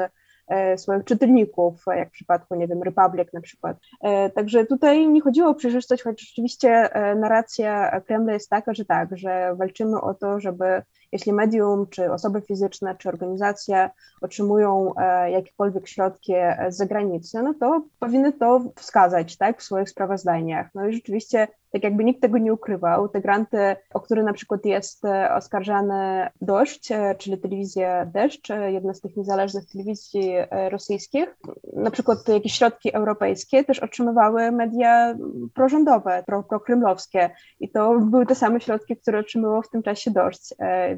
E, 0.47 0.77
swoich 0.77 1.03
czytelników, 1.03 1.83
jak 1.87 2.09
w 2.09 2.11
przypadku, 2.11 2.55
nie 2.55 2.67
wiem, 2.67 2.83
Republic 2.83 3.33
na 3.33 3.41
przykład. 3.41 3.77
E, 4.01 4.29
także 4.29 4.65
tutaj 4.65 5.07
nie 5.07 5.21
chodziło 5.21 5.49
o 5.49 5.55
przejrzystość, 5.55 6.03
choć 6.03 6.21
rzeczywiście 6.21 6.69
e, 6.69 7.15
narracja 7.15 8.01
Kremla 8.01 8.33
jest 8.33 8.49
taka, 8.49 8.73
że 8.73 8.85
tak, 8.85 9.17
że 9.17 9.55
walczymy 9.55 10.01
o 10.01 10.13
to, 10.13 10.39
żeby 10.39 10.81
jeśli 11.13 11.33
medium, 11.33 11.87
czy 11.89 12.11
osoby 12.11 12.41
fizyczne, 12.41 12.95
czy 12.97 13.09
organizacja 13.09 13.89
otrzymują 14.21 14.93
jakiekolwiek 15.31 15.87
środki 15.87 16.33
z 16.69 16.77
zagranicy, 16.77 17.43
no 17.43 17.53
to 17.59 17.81
powinny 17.99 18.33
to 18.33 18.61
wskazać 18.75 19.37
tak, 19.37 19.59
w 19.59 19.63
swoich 19.63 19.89
sprawozdaniach. 19.89 20.69
No 20.75 20.87
i 20.87 20.93
rzeczywiście 20.93 21.47
tak 21.73 21.83
jakby 21.83 22.03
nikt 22.03 22.21
tego 22.21 22.37
nie 22.37 22.53
ukrywał. 22.53 23.09
Te 23.09 23.21
granty, 23.21 23.75
o 23.93 23.99
które 23.99 24.23
na 24.23 24.33
przykład 24.33 24.65
jest 24.65 25.05
e, 25.05 25.33
oskarżany 25.33 26.29
Dość, 26.41 26.91
e, 26.91 27.15
czyli 27.15 27.37
telewizja 27.37 28.05
Deszcz, 28.05 28.51
e, 28.51 28.71
jedna 28.71 28.93
z 28.93 29.01
tych 29.01 29.17
niezależnych 29.17 29.65
telewizji 29.65 30.33
rosyjskich, 30.69 31.37
na 31.73 31.91
przykład 31.91 32.27
jakieś 32.27 32.53
środki 32.53 32.93
europejskie 32.93 33.63
też 33.63 33.79
otrzymywały 33.79 34.51
media 34.51 35.15
prorządowe, 35.53 36.23
pro, 36.27 36.43
prokremlowskie 36.43 37.29
i 37.59 37.69
to 37.69 37.99
były 37.99 38.25
te 38.25 38.35
same 38.35 38.61
środki, 38.61 38.97
które 38.97 39.19
otrzymywało 39.19 39.61
w 39.61 39.69
tym 39.69 39.83
czasie 39.83 40.11
Dość, 40.11 40.53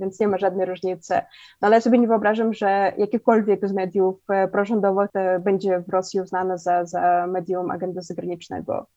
więc 0.06 0.20
nie 0.20 0.28
ma 0.28 0.38
żadnej 0.38 0.66
różnicy. 0.66 1.14
No 1.62 1.68
ale 1.68 1.76
ja 1.76 1.82
sobie 1.82 1.98
nie 1.98 2.08
wyobrażam, 2.08 2.54
że 2.54 2.94
jakiekolwiek 2.98 3.68
z 3.68 3.74
mediów 3.74 4.16
prorządowych 4.52 5.10
będzie 5.40 5.80
w 5.80 5.90
Rosji 5.90 6.22
uznane 6.22 6.58
za, 6.58 6.86
za 6.86 7.28
medium 7.28 7.72
agenta 7.72 8.02
zagranicznego. 8.02 8.88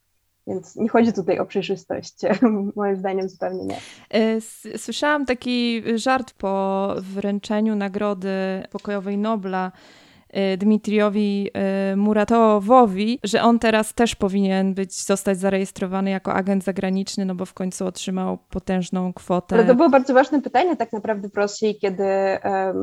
Więc 0.46 0.76
nie 0.76 0.88
chodzi 0.88 1.12
tutaj 1.12 1.38
o 1.38 1.46
przejrzystość, 1.46 2.14
moim 2.76 2.96
zdaniem 2.96 3.28
zupełnie 3.28 3.64
nie. 3.64 3.76
E, 4.10 4.40
słyszałam 4.78 5.26
taki 5.26 5.82
żart 5.94 6.32
po 6.32 6.94
wręczeniu 6.98 7.76
nagrody 7.76 8.62
pokojowej 8.70 9.18
Nobla 9.18 9.66
e, 9.66 10.07
Dmitriowi 10.58 11.50
e, 11.54 11.96
Muratowowi, 11.96 13.18
że 13.24 13.42
on 13.42 13.58
teraz 13.58 13.94
też 13.94 14.14
powinien 14.14 14.74
być, 14.74 15.04
zostać 15.04 15.38
zarejestrowany 15.38 16.10
jako 16.10 16.34
agent 16.34 16.64
zagraniczny, 16.64 17.24
no 17.24 17.34
bo 17.34 17.44
w 17.44 17.54
końcu 17.54 17.86
otrzymał 17.86 18.38
potężną 18.50 19.12
kwotę. 19.12 19.54
Ale 19.54 19.64
to 19.64 19.74
było 19.74 19.88
bardzo 19.88 20.14
ważne 20.14 20.42
pytanie 20.42 20.76
tak 20.76 20.92
naprawdę 20.92 21.28
w 21.28 21.34
Rosji, 21.36 21.78
kiedy 21.80 22.04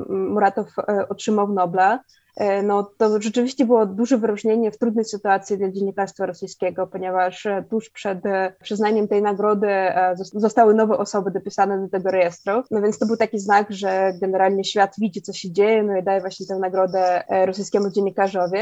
Muratow 0.09 0.67
otrzymał 1.09 1.53
Nobla 1.53 1.75
E, 1.95 2.24
no 2.63 2.91
to 2.97 3.21
rzeczywiście 3.21 3.65
było 3.65 3.85
duże 3.85 4.17
wyróżnienie 4.17 4.71
w 4.71 4.77
trudnej 4.77 5.05
sytuacji 5.05 5.57
dla 5.57 5.71
dziennikarstwa 5.71 6.25
rosyjskiego, 6.25 6.87
ponieważ 6.87 7.45
e, 7.45 7.63
tuż 7.69 7.89
przed 7.89 8.25
e, 8.25 8.53
przyznaniem 8.63 9.07
tej 9.07 9.21
nagrody 9.21 9.67
zostały 10.15 10.73
nowe 10.73 10.97
osoby 10.97 11.31
dopisane 11.31 11.81
do 11.81 11.89
tego 11.89 12.11
rejestru. 12.11 12.63
No 12.71 12.81
więc 12.81 12.99
to 12.99 13.05
był 13.05 13.17
taki 13.17 13.39
znak, 13.39 13.67
że 13.71 14.13
generalnie 14.21 14.63
świat 14.63 14.95
widzi, 14.97 15.21
co 15.21 15.33
się 15.33 15.51
dzieje, 15.51 15.83
no 15.83 15.97
i 15.97 16.03
daje 16.03 16.21
właśnie 16.21 16.45
tę 16.45 16.55
nagrodę 16.55 17.23
rosyjskiemu 17.45 17.89
dziennikarzowi. 17.89 18.59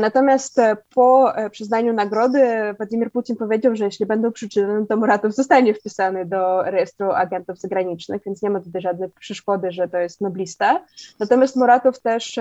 Natomiast 0.00 0.60
po 0.94 1.32
przyznaniu 1.50 1.92
nagrody 1.92 2.74
Władimir 2.76 3.10
Putin 3.10 3.36
powiedział, 3.36 3.76
że 3.76 3.84
jeśli 3.84 4.06
będą 4.06 4.32
przyczyny, 4.32 4.86
to 4.86 4.96
Muratow 4.96 5.34
zostanie 5.34 5.74
wpisany 5.74 6.26
do 6.26 6.62
rejestru 6.62 7.10
agentów 7.10 7.58
zagranicznych, 7.58 8.22
więc 8.26 8.42
nie 8.42 8.50
ma 8.50 8.60
tutaj 8.60 8.82
żadnej 8.82 9.10
przeszkody, 9.10 9.72
że 9.72 9.88
to 9.88 9.98
jest 9.98 10.20
noblista. 10.20 10.84
Natomiast 11.20 11.56
Muratow 11.56 12.00
też 12.00 12.38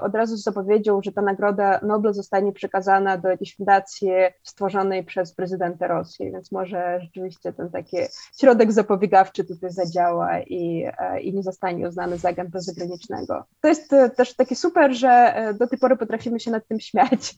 od 0.00 0.14
razu 0.14 0.36
zapowiedział, 0.36 1.02
że 1.02 1.12
ta 1.12 1.22
nagroda 1.22 1.80
Nobla 1.82 2.12
zostanie 2.12 2.52
przekazana 2.52 3.18
do 3.18 3.28
jakiejś 3.28 3.56
fundacji 3.56 4.10
stworzonej 4.42 5.04
przez 5.04 5.34
prezydenta 5.34 5.86
Rosji, 5.86 6.32
więc 6.32 6.52
może 6.52 7.00
rzeczywiście 7.00 7.52
ten 7.52 7.70
taki 7.70 7.96
środek 8.38 8.72
zapobiegawczy 8.72 9.44
tutaj 9.44 9.70
zadziała 9.70 10.40
i, 10.40 10.86
e, 10.98 11.20
i 11.20 11.34
nie 11.34 11.42
zostanie 11.42 11.88
uznany 11.88 12.18
za 12.18 12.28
agenta 12.28 12.60
zagranicznego. 12.60 13.44
To 13.60 13.68
jest 13.68 13.92
e, 13.92 14.10
też 14.10 14.34
takie 14.34 14.56
super, 14.56 14.94
że 14.94 15.08
e, 15.08 15.54
do 15.54 15.66
tej 15.66 15.78
pory 15.78 15.96
potrafimy 15.96 16.40
się 16.40 16.50
nad 16.50 16.68
tym 16.68 16.80
śmiać 16.80 17.34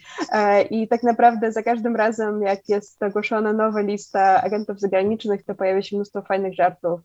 i 0.71 0.89
tak 0.89 1.03
naprawdę 1.03 1.53
za 1.53 1.63
każdym 1.63 1.97
razem, 1.97 2.43
jak 2.43 2.69
jest 2.69 3.03
ogłoszona 3.03 3.53
nowa 3.53 3.81
lista 3.81 4.43
agentów 4.43 4.81
zagranicznych, 4.81 5.45
to 5.45 5.55
pojawia 5.55 5.83
się 5.83 5.97
mnóstwo 5.97 6.23
fajnych 6.23 6.55
żartów 6.55 7.01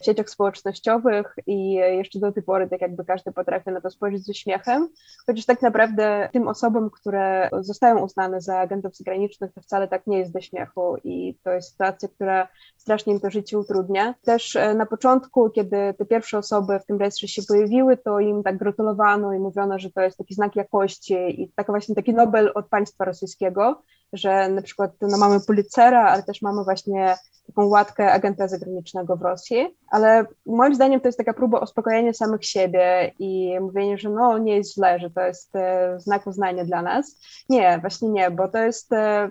w 0.00 0.04
sieciach 0.04 0.30
społecznościowych 0.30 1.36
i 1.46 1.72
jeszcze 1.72 2.18
do 2.18 2.32
tej 2.32 2.42
pory 2.42 2.68
tak 2.68 2.80
jakby 2.80 3.04
każdy 3.04 3.32
potrafi 3.32 3.70
na 3.70 3.80
to 3.80 3.90
spojrzeć 3.90 4.26
ze 4.26 4.34
śmiechem, 4.34 4.85
chociaż 5.26 5.46
tak 5.46 5.62
naprawdę 5.62 6.28
tym 6.32 6.48
osobom, 6.48 6.90
które 6.90 7.50
zostają 7.60 7.98
uznane 7.98 8.40
za 8.40 8.58
agentów 8.58 8.96
zagranicznych, 8.96 9.52
to 9.52 9.60
wcale 9.60 9.88
tak 9.88 10.06
nie 10.06 10.18
jest 10.18 10.32
do 10.32 10.40
śmiechu 10.40 10.96
i 11.04 11.38
to 11.42 11.50
jest 11.50 11.70
sytuacja, 11.70 12.08
która 12.08 12.48
strasznie 12.76 13.12
im 13.12 13.20
to 13.20 13.30
życie 13.30 13.58
utrudnia. 13.58 14.14
Też 14.24 14.56
e, 14.56 14.74
na 14.74 14.86
początku, 14.86 15.50
kiedy 15.50 15.94
te 15.98 16.06
pierwsze 16.06 16.38
osoby 16.38 16.78
w 16.80 16.86
tym 16.86 16.98
rejestrze 16.98 17.28
się 17.28 17.42
pojawiły, 17.48 17.96
to 17.96 18.20
im 18.20 18.42
tak 18.42 18.56
gratulowano 18.56 19.32
i 19.32 19.38
mówiono, 19.38 19.78
że 19.78 19.90
to 19.90 20.00
jest 20.00 20.18
taki 20.18 20.34
znak 20.34 20.56
jakości 20.56 21.42
i 21.42 21.52
taka 21.54 21.72
właśnie 21.72 21.94
taki 21.94 22.14
Nobel 22.14 22.52
od 22.54 22.68
państwa 22.68 23.04
rosyjskiego, 23.04 23.82
że 24.12 24.48
na 24.48 24.62
przykład 24.62 24.90
no, 25.00 25.18
mamy 25.18 25.40
Pulitzera, 25.46 26.06
ale 26.10 26.22
też 26.22 26.42
mamy 26.42 26.64
właśnie 26.64 27.16
taką 27.46 27.66
łatkę 27.66 28.12
agenta 28.12 28.48
zagranicznego 28.48 29.16
w 29.16 29.22
Rosji, 29.22 29.76
ale 29.88 30.26
moim 30.46 30.74
zdaniem 30.74 31.00
to 31.00 31.08
jest 31.08 31.18
taka 31.18 31.34
próba 31.34 31.58
uspokojenia 31.58 32.12
samych 32.12 32.44
siebie 32.44 33.12
i 33.18 33.60
mówienie, 33.60 33.98
że 33.98 34.10
no 34.10 34.38
nie 34.38 34.56
jest 34.56 34.74
źle, 34.74 34.98
że 34.98 35.10
to 35.10 35.20
jest 35.20 35.56
e, 35.56 35.94
znak 36.00 36.26
uznania 36.26 36.64
dla 36.64 36.82
nas. 36.82 37.20
Nie, 37.48 37.78
właśnie 37.80 38.08
nie, 38.08 38.30
bo 38.30 38.48
to 38.48 38.58
jest, 38.58 38.92
e, 38.92 39.30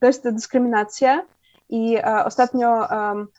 to 0.00 0.06
jest 0.06 0.30
dyskryminacja 0.30 1.22
i 1.68 1.96
e, 1.96 2.24
ostatnio 2.24 2.88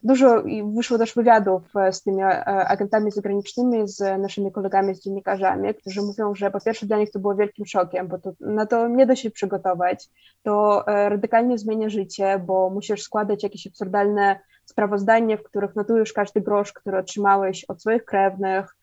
dużo 0.03 0.43
wyszło 0.75 0.97
też 0.97 1.15
wywiadów 1.15 1.75
e, 1.75 1.93
z 1.93 2.03
tymi 2.03 2.21
e, 2.21 2.45
agentami 2.45 3.11
zagranicznymi, 3.11 3.87
z 3.87 4.21
naszymi 4.21 4.51
kolegami, 4.51 4.95
z 4.95 5.03
dziennikarzami, 5.03 5.75
którzy 5.75 6.01
mówią, 6.01 6.35
że 6.35 6.51
po 6.51 6.61
pierwsze 6.61 6.85
dla 6.85 6.97
nich 6.97 7.11
to 7.11 7.19
było 7.19 7.35
wielkim 7.35 7.65
szokiem, 7.65 8.07
bo 8.07 8.17
to, 8.17 8.31
na 8.39 8.65
to 8.65 8.87
nie 8.87 9.05
da 9.05 9.15
się 9.15 9.31
przygotować. 9.31 10.09
To 10.43 10.83
radykalnie 10.87 11.57
zmienia 11.57 11.89
życie, 11.89 12.41
bo 12.45 12.69
musisz 12.69 13.01
składać 13.01 13.43
jakieś 13.43 13.67
absurdalne 13.67 14.39
sprawozdanie, 14.65 15.37
w 15.37 15.43
których 15.43 15.75
notujesz 15.75 16.13
każdy 16.13 16.41
grosz, 16.41 16.73
który 16.73 16.97
otrzymałeś 16.97 17.65
od 17.65 17.81
swoich 17.81 18.05
krewnych, 18.05 18.75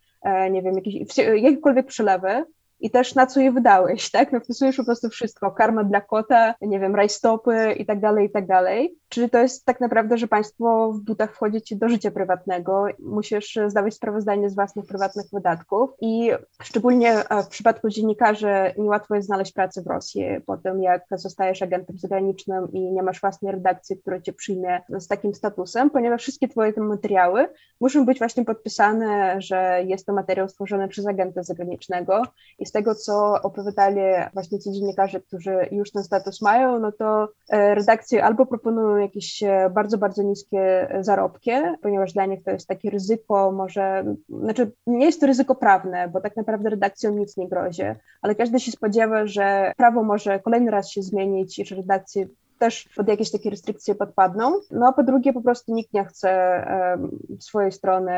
nie 0.50 0.62
wiem, 0.62 0.74
jakieś, 0.74 1.18
jakiekolwiek 1.18 1.86
przelewy 1.86 2.44
i 2.84 2.90
też 2.90 3.14
na 3.14 3.26
co 3.26 3.40
je 3.40 3.52
wydałeś, 3.52 4.10
tak? 4.10 4.32
No 4.32 4.40
wpisujesz 4.40 4.76
po 4.76 4.84
prostu 4.84 5.08
wszystko, 5.08 5.50
karma 5.50 5.84
dla 5.84 6.00
kota, 6.00 6.54
nie 6.60 6.80
wiem, 6.80 6.94
rajstopy 6.94 7.72
i 7.72 7.86
tak 7.86 8.00
dalej, 8.00 8.26
i 8.26 8.30
tak 8.30 8.46
dalej. 8.46 8.98
Czyli 9.08 9.30
to 9.30 9.38
jest 9.38 9.64
tak 9.64 9.80
naprawdę, 9.80 10.18
że 10.18 10.28
państwo 10.28 10.92
w 10.92 11.00
butach 11.00 11.34
wchodzi 11.34 11.62
ci 11.62 11.76
do 11.76 11.88
życia 11.88 12.10
prywatnego, 12.10 12.86
musisz 12.98 13.58
zdawać 13.66 13.94
sprawozdanie 13.94 14.50
z 14.50 14.54
własnych 14.54 14.86
prywatnych 14.86 15.26
wydatków 15.32 15.90
i 16.00 16.30
szczególnie 16.62 17.12
e, 17.12 17.42
w 17.42 17.48
przypadku 17.48 17.88
dziennikarzy 17.88 18.54
niełatwo 18.78 19.14
jest 19.14 19.26
znaleźć 19.26 19.52
pracę 19.52 19.82
w 19.82 19.86
Rosji 19.86 20.26
po 20.46 20.56
tym, 20.56 20.82
jak 20.82 21.04
zostajesz 21.10 21.62
agentem 21.62 21.98
zagranicznym 21.98 22.72
i 22.72 22.92
nie 22.92 23.02
masz 23.02 23.20
własnej 23.20 23.52
redakcji, 23.52 23.96
która 23.96 24.20
cię 24.20 24.32
przyjmie 24.32 24.80
z 24.88 25.08
takim 25.08 25.34
statusem, 25.34 25.90
ponieważ 25.90 26.22
wszystkie 26.22 26.48
twoje 26.48 26.72
te 26.72 26.80
materiały 26.80 27.48
muszą 27.80 28.06
być 28.06 28.18
właśnie 28.18 28.44
podpisane, 28.44 29.36
że 29.40 29.84
jest 29.86 30.06
to 30.06 30.12
materiał 30.12 30.48
stworzony 30.48 30.88
przez 30.88 31.06
agenta 31.06 31.42
zagranicznego 31.42 32.22
i 32.58 32.66
tego, 32.74 32.94
co 32.94 33.42
opowiadali 33.42 34.00
właśnie 34.32 34.58
ci 34.58 34.72
dziennikarze, 34.72 35.20
którzy 35.20 35.68
już 35.72 35.92
ten 35.92 36.04
status 36.04 36.42
mają, 36.42 36.78
no 36.78 36.92
to 36.92 37.28
e, 37.48 37.74
redakcje 37.74 38.24
albo 38.24 38.46
proponują 38.46 38.96
jakieś 38.96 39.42
e, 39.42 39.70
bardzo, 39.74 39.98
bardzo 39.98 40.22
niskie 40.22 40.88
zarobki, 41.00 41.50
ponieważ 41.82 42.12
dla 42.12 42.26
nich 42.26 42.44
to 42.44 42.50
jest 42.50 42.68
takie 42.68 42.90
ryzyko, 42.90 43.52
może, 43.52 44.04
znaczy 44.28 44.72
nie 44.86 45.06
jest 45.06 45.20
to 45.20 45.26
ryzyko 45.26 45.54
prawne, 45.54 46.08
bo 46.08 46.20
tak 46.20 46.36
naprawdę 46.36 46.70
redakcjom 46.70 47.18
nic 47.18 47.36
nie 47.36 47.48
grozi, 47.48 47.82
ale 48.22 48.34
każdy 48.34 48.60
się 48.60 48.72
spodziewa, 48.72 49.26
że 49.26 49.72
prawo 49.76 50.02
może 50.02 50.40
kolejny 50.40 50.70
raz 50.70 50.90
się 50.90 51.02
zmienić 51.02 51.58
i 51.58 51.66
że 51.66 51.76
redakcje 51.76 52.26
też 52.64 52.88
pod 52.96 53.08
jakieś 53.08 53.30
takie 53.30 53.50
restrykcje 53.50 53.94
podpadną. 53.94 54.52
No 54.70 54.86
a 54.86 54.92
po 54.92 55.02
drugie 55.02 55.32
po 55.32 55.40
prostu 55.42 55.74
nikt 55.74 55.92
nie 55.92 56.04
chce 56.04 56.30
e, 56.30 56.98
swojej 57.38 57.72
strony 57.72 58.12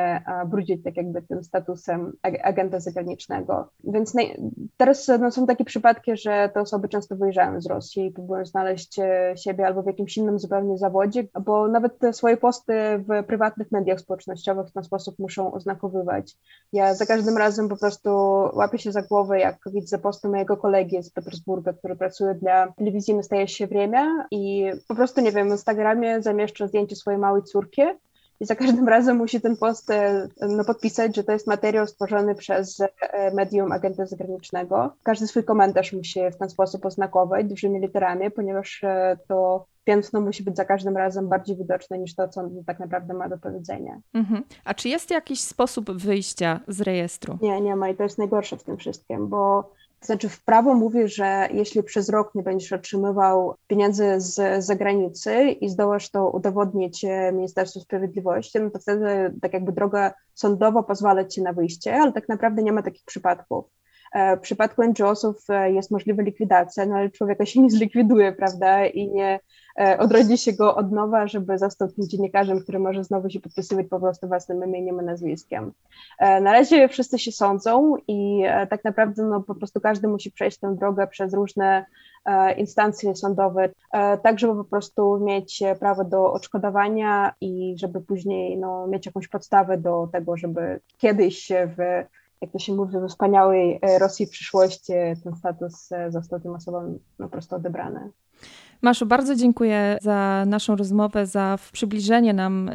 brudzić 0.46 0.84
tak 0.84 0.96
jakby 0.96 1.22
tym 1.22 1.44
statusem 1.44 2.12
ag 2.22 2.34
agenta 2.42 2.80
zagranicznego. 2.80 3.68
Więc 3.84 4.14
teraz 4.76 5.10
no, 5.20 5.30
są 5.30 5.46
takie 5.46 5.64
przypadki, 5.64 6.16
że 6.16 6.50
te 6.54 6.60
osoby 6.60 6.88
często 6.88 7.16
wyjeżdżają 7.16 7.60
z 7.60 7.66
Rosji 7.66 8.06
i 8.06 8.10
próbują 8.10 8.46
znaleźć 8.46 8.98
e, 8.98 9.34
siebie 9.36 9.66
albo 9.66 9.82
w 9.82 9.86
jakimś 9.86 10.16
innym 10.16 10.38
zupełnie 10.38 10.78
zawodzie, 10.78 11.24
bo 11.44 11.68
nawet 11.68 11.98
te 11.98 12.12
swoje 12.12 12.36
posty 12.36 12.72
w 12.98 13.26
prywatnych 13.26 13.72
mediach 13.72 14.00
społecznościowych 14.00 14.68
w 14.68 14.72
ten 14.72 14.84
sposób 14.84 15.18
muszą 15.18 15.52
oznakowywać. 15.52 16.36
Ja 16.72 16.94
za 16.94 17.06
każdym 17.06 17.36
razem 17.36 17.68
po 17.68 17.76
prostu 17.76 18.10
łapię 18.52 18.78
się 18.78 18.92
za 18.92 19.02
głowę, 19.02 19.38
jak 19.38 19.58
widzę 19.72 19.98
posty 19.98 20.28
mojego 20.28 20.56
kolegi 20.56 21.02
z 21.02 21.10
Petersburga, 21.10 21.72
który 21.72 21.96
pracuje 21.96 22.34
dla 22.34 22.72
telewizji 22.72 23.14
Nastaje 23.14 23.48
się 23.48 23.66
Wremia 23.66 24.26
i 24.36 24.70
po 24.88 24.94
prostu, 24.94 25.20
nie 25.20 25.32
wiem, 25.32 25.48
w 25.48 25.52
Instagramie 25.52 26.22
zamieszcza 26.22 26.66
zdjęcie 26.66 26.96
swojej 26.96 27.20
małej 27.20 27.42
córki 27.42 27.82
i 28.40 28.46
za 28.46 28.56
każdym 28.56 28.88
razem 28.88 29.16
musi 29.16 29.40
ten 29.40 29.56
post 29.56 29.90
e, 29.90 30.28
no, 30.48 30.64
podpisać, 30.64 31.16
że 31.16 31.24
to 31.24 31.32
jest 31.32 31.46
materiał 31.46 31.86
stworzony 31.86 32.34
przez 32.34 32.80
e, 32.80 33.30
medium 33.34 33.72
agenta 33.72 34.06
zagranicznego. 34.06 34.92
Każdy 35.02 35.26
swój 35.26 35.44
komentarz 35.44 35.92
musi 35.92 36.20
w 36.32 36.36
ten 36.36 36.50
sposób 36.50 36.86
oznakować 36.86 37.46
dużymi 37.46 37.80
literami, 37.80 38.30
ponieważ 38.30 38.84
e, 38.84 39.18
to 39.28 39.66
piętno 39.84 40.20
musi 40.20 40.42
być 40.42 40.56
za 40.56 40.64
każdym 40.64 40.96
razem 40.96 41.28
bardziej 41.28 41.56
widoczne 41.56 41.98
niż 41.98 42.14
to, 42.14 42.28
co 42.28 42.40
on 42.40 42.64
tak 42.66 42.78
naprawdę 42.78 43.14
ma 43.14 43.28
do 43.28 43.38
powiedzenia. 43.38 44.00
Mhm. 44.14 44.44
A 44.64 44.74
czy 44.74 44.88
jest 44.88 45.10
jakiś 45.10 45.40
sposób 45.40 45.92
wyjścia 45.92 46.60
z 46.68 46.80
rejestru? 46.80 47.38
Nie, 47.42 47.60
nie 47.60 47.76
ma 47.76 47.88
i 47.88 47.96
to 47.96 48.02
jest 48.02 48.18
najgorsze 48.18 48.56
w 48.56 48.62
tym 48.62 48.76
wszystkim, 48.76 49.28
bo 49.28 49.70
znaczy, 50.00 50.28
w 50.28 50.44
prawo 50.44 50.74
mówi, 50.74 51.08
że 51.08 51.48
jeśli 51.52 51.82
przez 51.82 52.08
rok 52.08 52.34
nie 52.34 52.42
będziesz 52.42 52.72
otrzymywał 52.72 53.54
pieniędzy 53.66 54.14
z 54.16 54.64
zagranicy 54.64 55.42
i 55.50 55.68
zdołasz 55.68 56.10
to 56.10 56.30
udowodnić 56.30 57.04
e, 57.04 57.32
Ministerstwu 57.32 57.80
Sprawiedliwości, 57.80 58.60
no 58.60 58.70
to 58.70 58.78
wtedy 58.78 59.34
tak 59.42 59.52
jakby 59.52 59.72
droga 59.72 60.14
sądowa 60.34 60.82
pozwala 60.82 61.24
ci 61.24 61.42
na 61.42 61.52
wyjście, 61.52 61.94
ale 61.94 62.12
tak 62.12 62.28
naprawdę 62.28 62.62
nie 62.62 62.72
ma 62.72 62.82
takich 62.82 63.04
przypadków. 63.04 63.64
E, 64.12 64.36
w 64.36 64.40
przypadku 64.40 64.82
NGO-sów 64.82 65.50
e, 65.50 65.72
jest 65.72 65.90
możliwa 65.90 66.22
likwidacja, 66.22 66.86
no 66.86 66.96
ale 66.96 67.10
człowieka 67.10 67.46
się 67.46 67.60
nie 67.60 67.70
zlikwiduje, 67.70 68.32
prawda, 68.32 68.86
i 68.86 69.08
nie 69.08 69.40
odrodzi 69.98 70.38
się 70.38 70.52
go 70.52 70.76
od 70.76 70.92
nowa, 70.92 71.26
żeby 71.26 71.58
tym 71.78 72.08
dziennikarzem, 72.08 72.60
który 72.60 72.78
może 72.78 73.04
znowu 73.04 73.30
się 73.30 73.40
podpisywać 73.40 73.86
po 73.86 74.00
prostu 74.00 74.28
własnym 74.28 74.64
imieniem 74.64 75.00
i 75.02 75.04
nazwiskiem. 75.04 75.72
Na 76.20 76.52
razie 76.52 76.88
wszyscy 76.88 77.18
się 77.18 77.32
sądzą 77.32 77.96
i 78.08 78.42
tak 78.70 78.84
naprawdę 78.84 79.22
no, 79.22 79.40
po 79.40 79.54
prostu 79.54 79.80
każdy 79.80 80.08
musi 80.08 80.32
przejść 80.32 80.58
tę 80.58 80.74
drogę 80.74 81.06
przez 81.06 81.34
różne 81.34 81.84
instancje 82.56 83.16
sądowe, 83.16 83.68
tak 84.22 84.38
żeby 84.38 84.54
po 84.54 84.64
prostu 84.64 85.20
mieć 85.20 85.62
prawo 85.80 86.04
do 86.04 86.32
odszkodowania 86.32 87.34
i 87.40 87.74
żeby 87.78 88.00
później 88.00 88.58
no, 88.58 88.86
mieć 88.86 89.06
jakąś 89.06 89.28
podstawę 89.28 89.78
do 89.78 90.08
tego, 90.12 90.36
żeby 90.36 90.80
kiedyś 90.98 91.48
w 91.76 92.04
jak 92.40 92.52
to 92.52 92.58
się 92.58 92.74
mówi, 92.74 92.92
we 92.92 93.08
wspaniałej 93.08 93.78
e, 93.82 93.98
Rosji 93.98 94.26
przyszłości 94.26 94.92
ten 95.24 95.36
status 95.36 95.92
e, 95.92 96.10
został 96.10 96.40
tym 96.40 96.54
osobom 96.54 96.98
po 97.18 97.28
prostu 97.28 97.56
odebrany. 97.56 98.10
Maszu, 98.82 99.06
bardzo 99.06 99.36
dziękuję 99.36 99.98
za 100.02 100.44
naszą 100.46 100.76
rozmowę, 100.76 101.26
za 101.26 101.58
przybliżenie 101.72 102.34
nam 102.34 102.70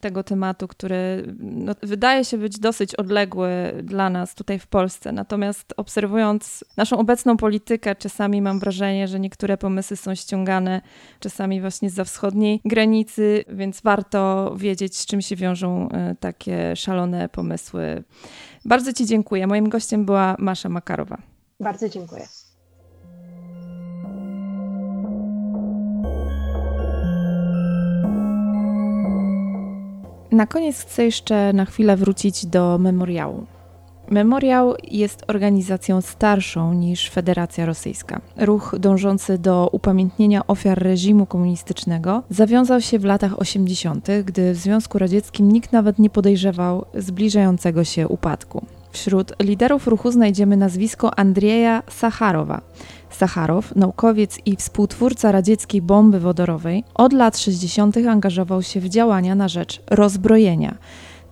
tego 0.00 0.22
tematu, 0.22 0.68
który 0.68 1.34
no, 1.38 1.72
wydaje 1.82 2.24
się 2.24 2.38
być 2.38 2.58
dosyć 2.58 2.94
odległy 2.94 3.48
dla 3.82 4.10
nas 4.10 4.34
tutaj 4.34 4.58
w 4.58 4.66
Polsce. 4.66 5.12
Natomiast 5.12 5.74
obserwując 5.76 6.64
naszą 6.76 6.98
obecną 6.98 7.36
politykę, 7.36 7.96
czasami 7.96 8.42
mam 8.42 8.58
wrażenie, 8.58 9.08
że 9.08 9.20
niektóre 9.20 9.56
pomysły 9.56 9.96
są 9.96 10.14
ściągane 10.14 10.80
czasami 11.20 11.60
właśnie 11.60 11.90
za 11.90 12.04
wschodniej 12.04 12.60
granicy, 12.64 13.44
więc 13.48 13.80
warto 13.80 14.52
wiedzieć, 14.56 14.96
z 14.96 15.06
czym 15.06 15.20
się 15.20 15.36
wiążą 15.36 15.88
takie 16.20 16.76
szalone 16.76 17.28
pomysły. 17.28 18.04
Bardzo 18.66 18.92
Ci 18.92 19.06
dziękuję. 19.06 19.46
Moim 19.46 19.68
gościem 19.68 20.04
była 20.04 20.36
Masza 20.38 20.68
Makarowa. 20.68 21.18
Bardzo 21.60 21.88
dziękuję. 21.88 22.26
Na 30.32 30.46
koniec 30.46 30.80
chcę 30.80 31.04
jeszcze 31.04 31.52
na 31.52 31.64
chwilę 31.64 31.96
wrócić 31.96 32.46
do 32.46 32.78
memoriału. 32.78 33.46
Memoriał 34.10 34.74
jest 34.90 35.24
organizacją 35.28 36.00
starszą 36.00 36.72
niż 36.72 37.10
Federacja 37.10 37.66
Rosyjska. 37.66 38.20
Ruch 38.36 38.74
dążący 38.78 39.38
do 39.38 39.68
upamiętnienia 39.72 40.46
ofiar 40.46 40.82
reżimu 40.82 41.26
komunistycznego 41.26 42.22
zawiązał 42.30 42.80
się 42.80 42.98
w 42.98 43.04
latach 43.04 43.40
80., 43.40 44.08
gdy 44.24 44.52
w 44.52 44.56
Związku 44.56 44.98
Radzieckim 44.98 45.52
nikt 45.52 45.72
nawet 45.72 45.98
nie 45.98 46.10
podejrzewał 46.10 46.84
zbliżającego 46.94 47.84
się 47.84 48.08
upadku. 48.08 48.66
Wśród 48.90 49.32
liderów 49.42 49.86
ruchu 49.86 50.10
znajdziemy 50.10 50.56
nazwisko 50.56 51.18
Andrzeja 51.18 51.82
Sacharowa. 51.88 52.60
Sacharow, 53.10 53.76
naukowiec 53.76 54.38
i 54.46 54.56
współtwórca 54.56 55.32
radzieckiej 55.32 55.82
bomby 55.82 56.20
wodorowej, 56.20 56.84
od 56.94 57.12
lat 57.12 57.38
60. 57.38 57.96
angażował 57.96 58.62
się 58.62 58.80
w 58.80 58.88
działania 58.88 59.34
na 59.34 59.48
rzecz 59.48 59.82
rozbrojenia 59.90 60.74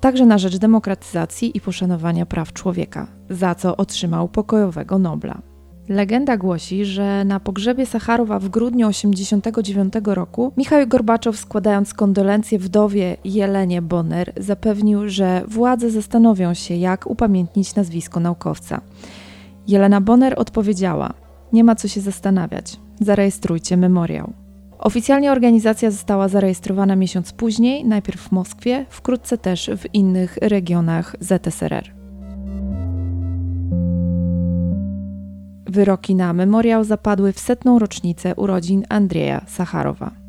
także 0.04 0.26
na 0.26 0.38
rzecz 0.38 0.56
demokratyzacji 0.56 1.56
i 1.56 1.60
poszanowania 1.60 2.26
praw 2.26 2.52
człowieka, 2.52 3.06
za 3.30 3.54
co 3.54 3.76
otrzymał 3.76 4.28
pokojowego 4.28 4.98
Nobla. 4.98 5.42
Legenda 5.88 6.36
głosi, 6.36 6.84
że 6.84 7.24
na 7.24 7.40
pogrzebie 7.40 7.86
Sacharowa 7.86 8.38
w 8.38 8.48
grudniu 8.48 8.88
1989 8.88 9.94
roku 10.04 10.52
Michał 10.56 10.86
Gorbaczow 10.86 11.36
składając 11.36 11.94
kondolencje 11.94 12.58
wdowie 12.58 13.16
Jelenie 13.24 13.82
Bonner 13.82 14.32
zapewnił, 14.36 15.08
że 15.08 15.42
władze 15.48 15.90
zastanowią 15.90 16.54
się 16.54 16.74
jak 16.74 17.06
upamiętnić 17.06 17.74
nazwisko 17.74 18.20
naukowca. 18.20 18.80
Jelena 19.68 20.00
Bonner 20.00 20.34
odpowiedziała: 20.36 21.14
Nie 21.52 21.64
ma 21.64 21.74
co 21.74 21.88
się 21.88 22.00
zastanawiać, 22.00 22.80
zarejestrujcie 23.00 23.76
memoriał. 23.76 24.43
Oficjalnie 24.84 25.32
organizacja 25.32 25.90
została 25.90 26.28
zarejestrowana 26.28 26.96
miesiąc 26.96 27.32
później, 27.32 27.84
najpierw 27.84 28.20
w 28.20 28.32
Moskwie, 28.32 28.86
wkrótce 28.88 29.38
też 29.38 29.70
w 29.78 29.94
innych 29.94 30.38
regionach 30.42 31.16
ZSRR. 31.20 31.92
Wyroki 35.66 36.14
na 36.14 36.32
memoriał 36.32 36.84
zapadły 36.84 37.32
w 37.32 37.38
setną 37.38 37.78
rocznicę 37.78 38.34
urodzin 38.34 38.84
Andrzeja 38.88 39.44
Sacharowa. 39.46 40.23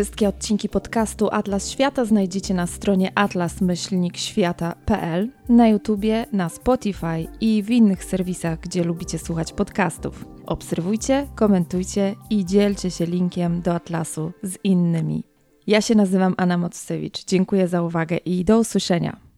Wszystkie 0.00 0.28
odcinki 0.28 0.68
podcastu 0.68 1.28
Atlas 1.32 1.70
Świata 1.70 2.04
znajdziecie 2.04 2.54
na 2.54 2.66
stronie 2.66 3.12
atlas-świata.pl, 3.14 5.28
na 5.48 5.68
YouTubie, 5.68 6.26
na 6.32 6.48
Spotify 6.48 7.26
i 7.40 7.62
w 7.62 7.70
innych 7.70 8.04
serwisach, 8.04 8.60
gdzie 8.60 8.84
lubicie 8.84 9.18
słuchać 9.18 9.52
podcastów. 9.52 10.24
Obserwujcie, 10.46 11.26
komentujcie 11.34 12.14
i 12.30 12.44
dzielcie 12.44 12.90
się 12.90 13.06
linkiem 13.06 13.62
do 13.62 13.74
Atlasu 13.74 14.32
z 14.42 14.56
innymi. 14.64 15.24
Ja 15.66 15.80
się 15.80 15.94
nazywam 15.94 16.34
Anna 16.36 16.58
Mocewicz. 16.58 17.24
Dziękuję 17.24 17.68
za 17.68 17.82
uwagę 17.82 18.16
i 18.16 18.44
do 18.44 18.58
usłyszenia. 18.58 19.29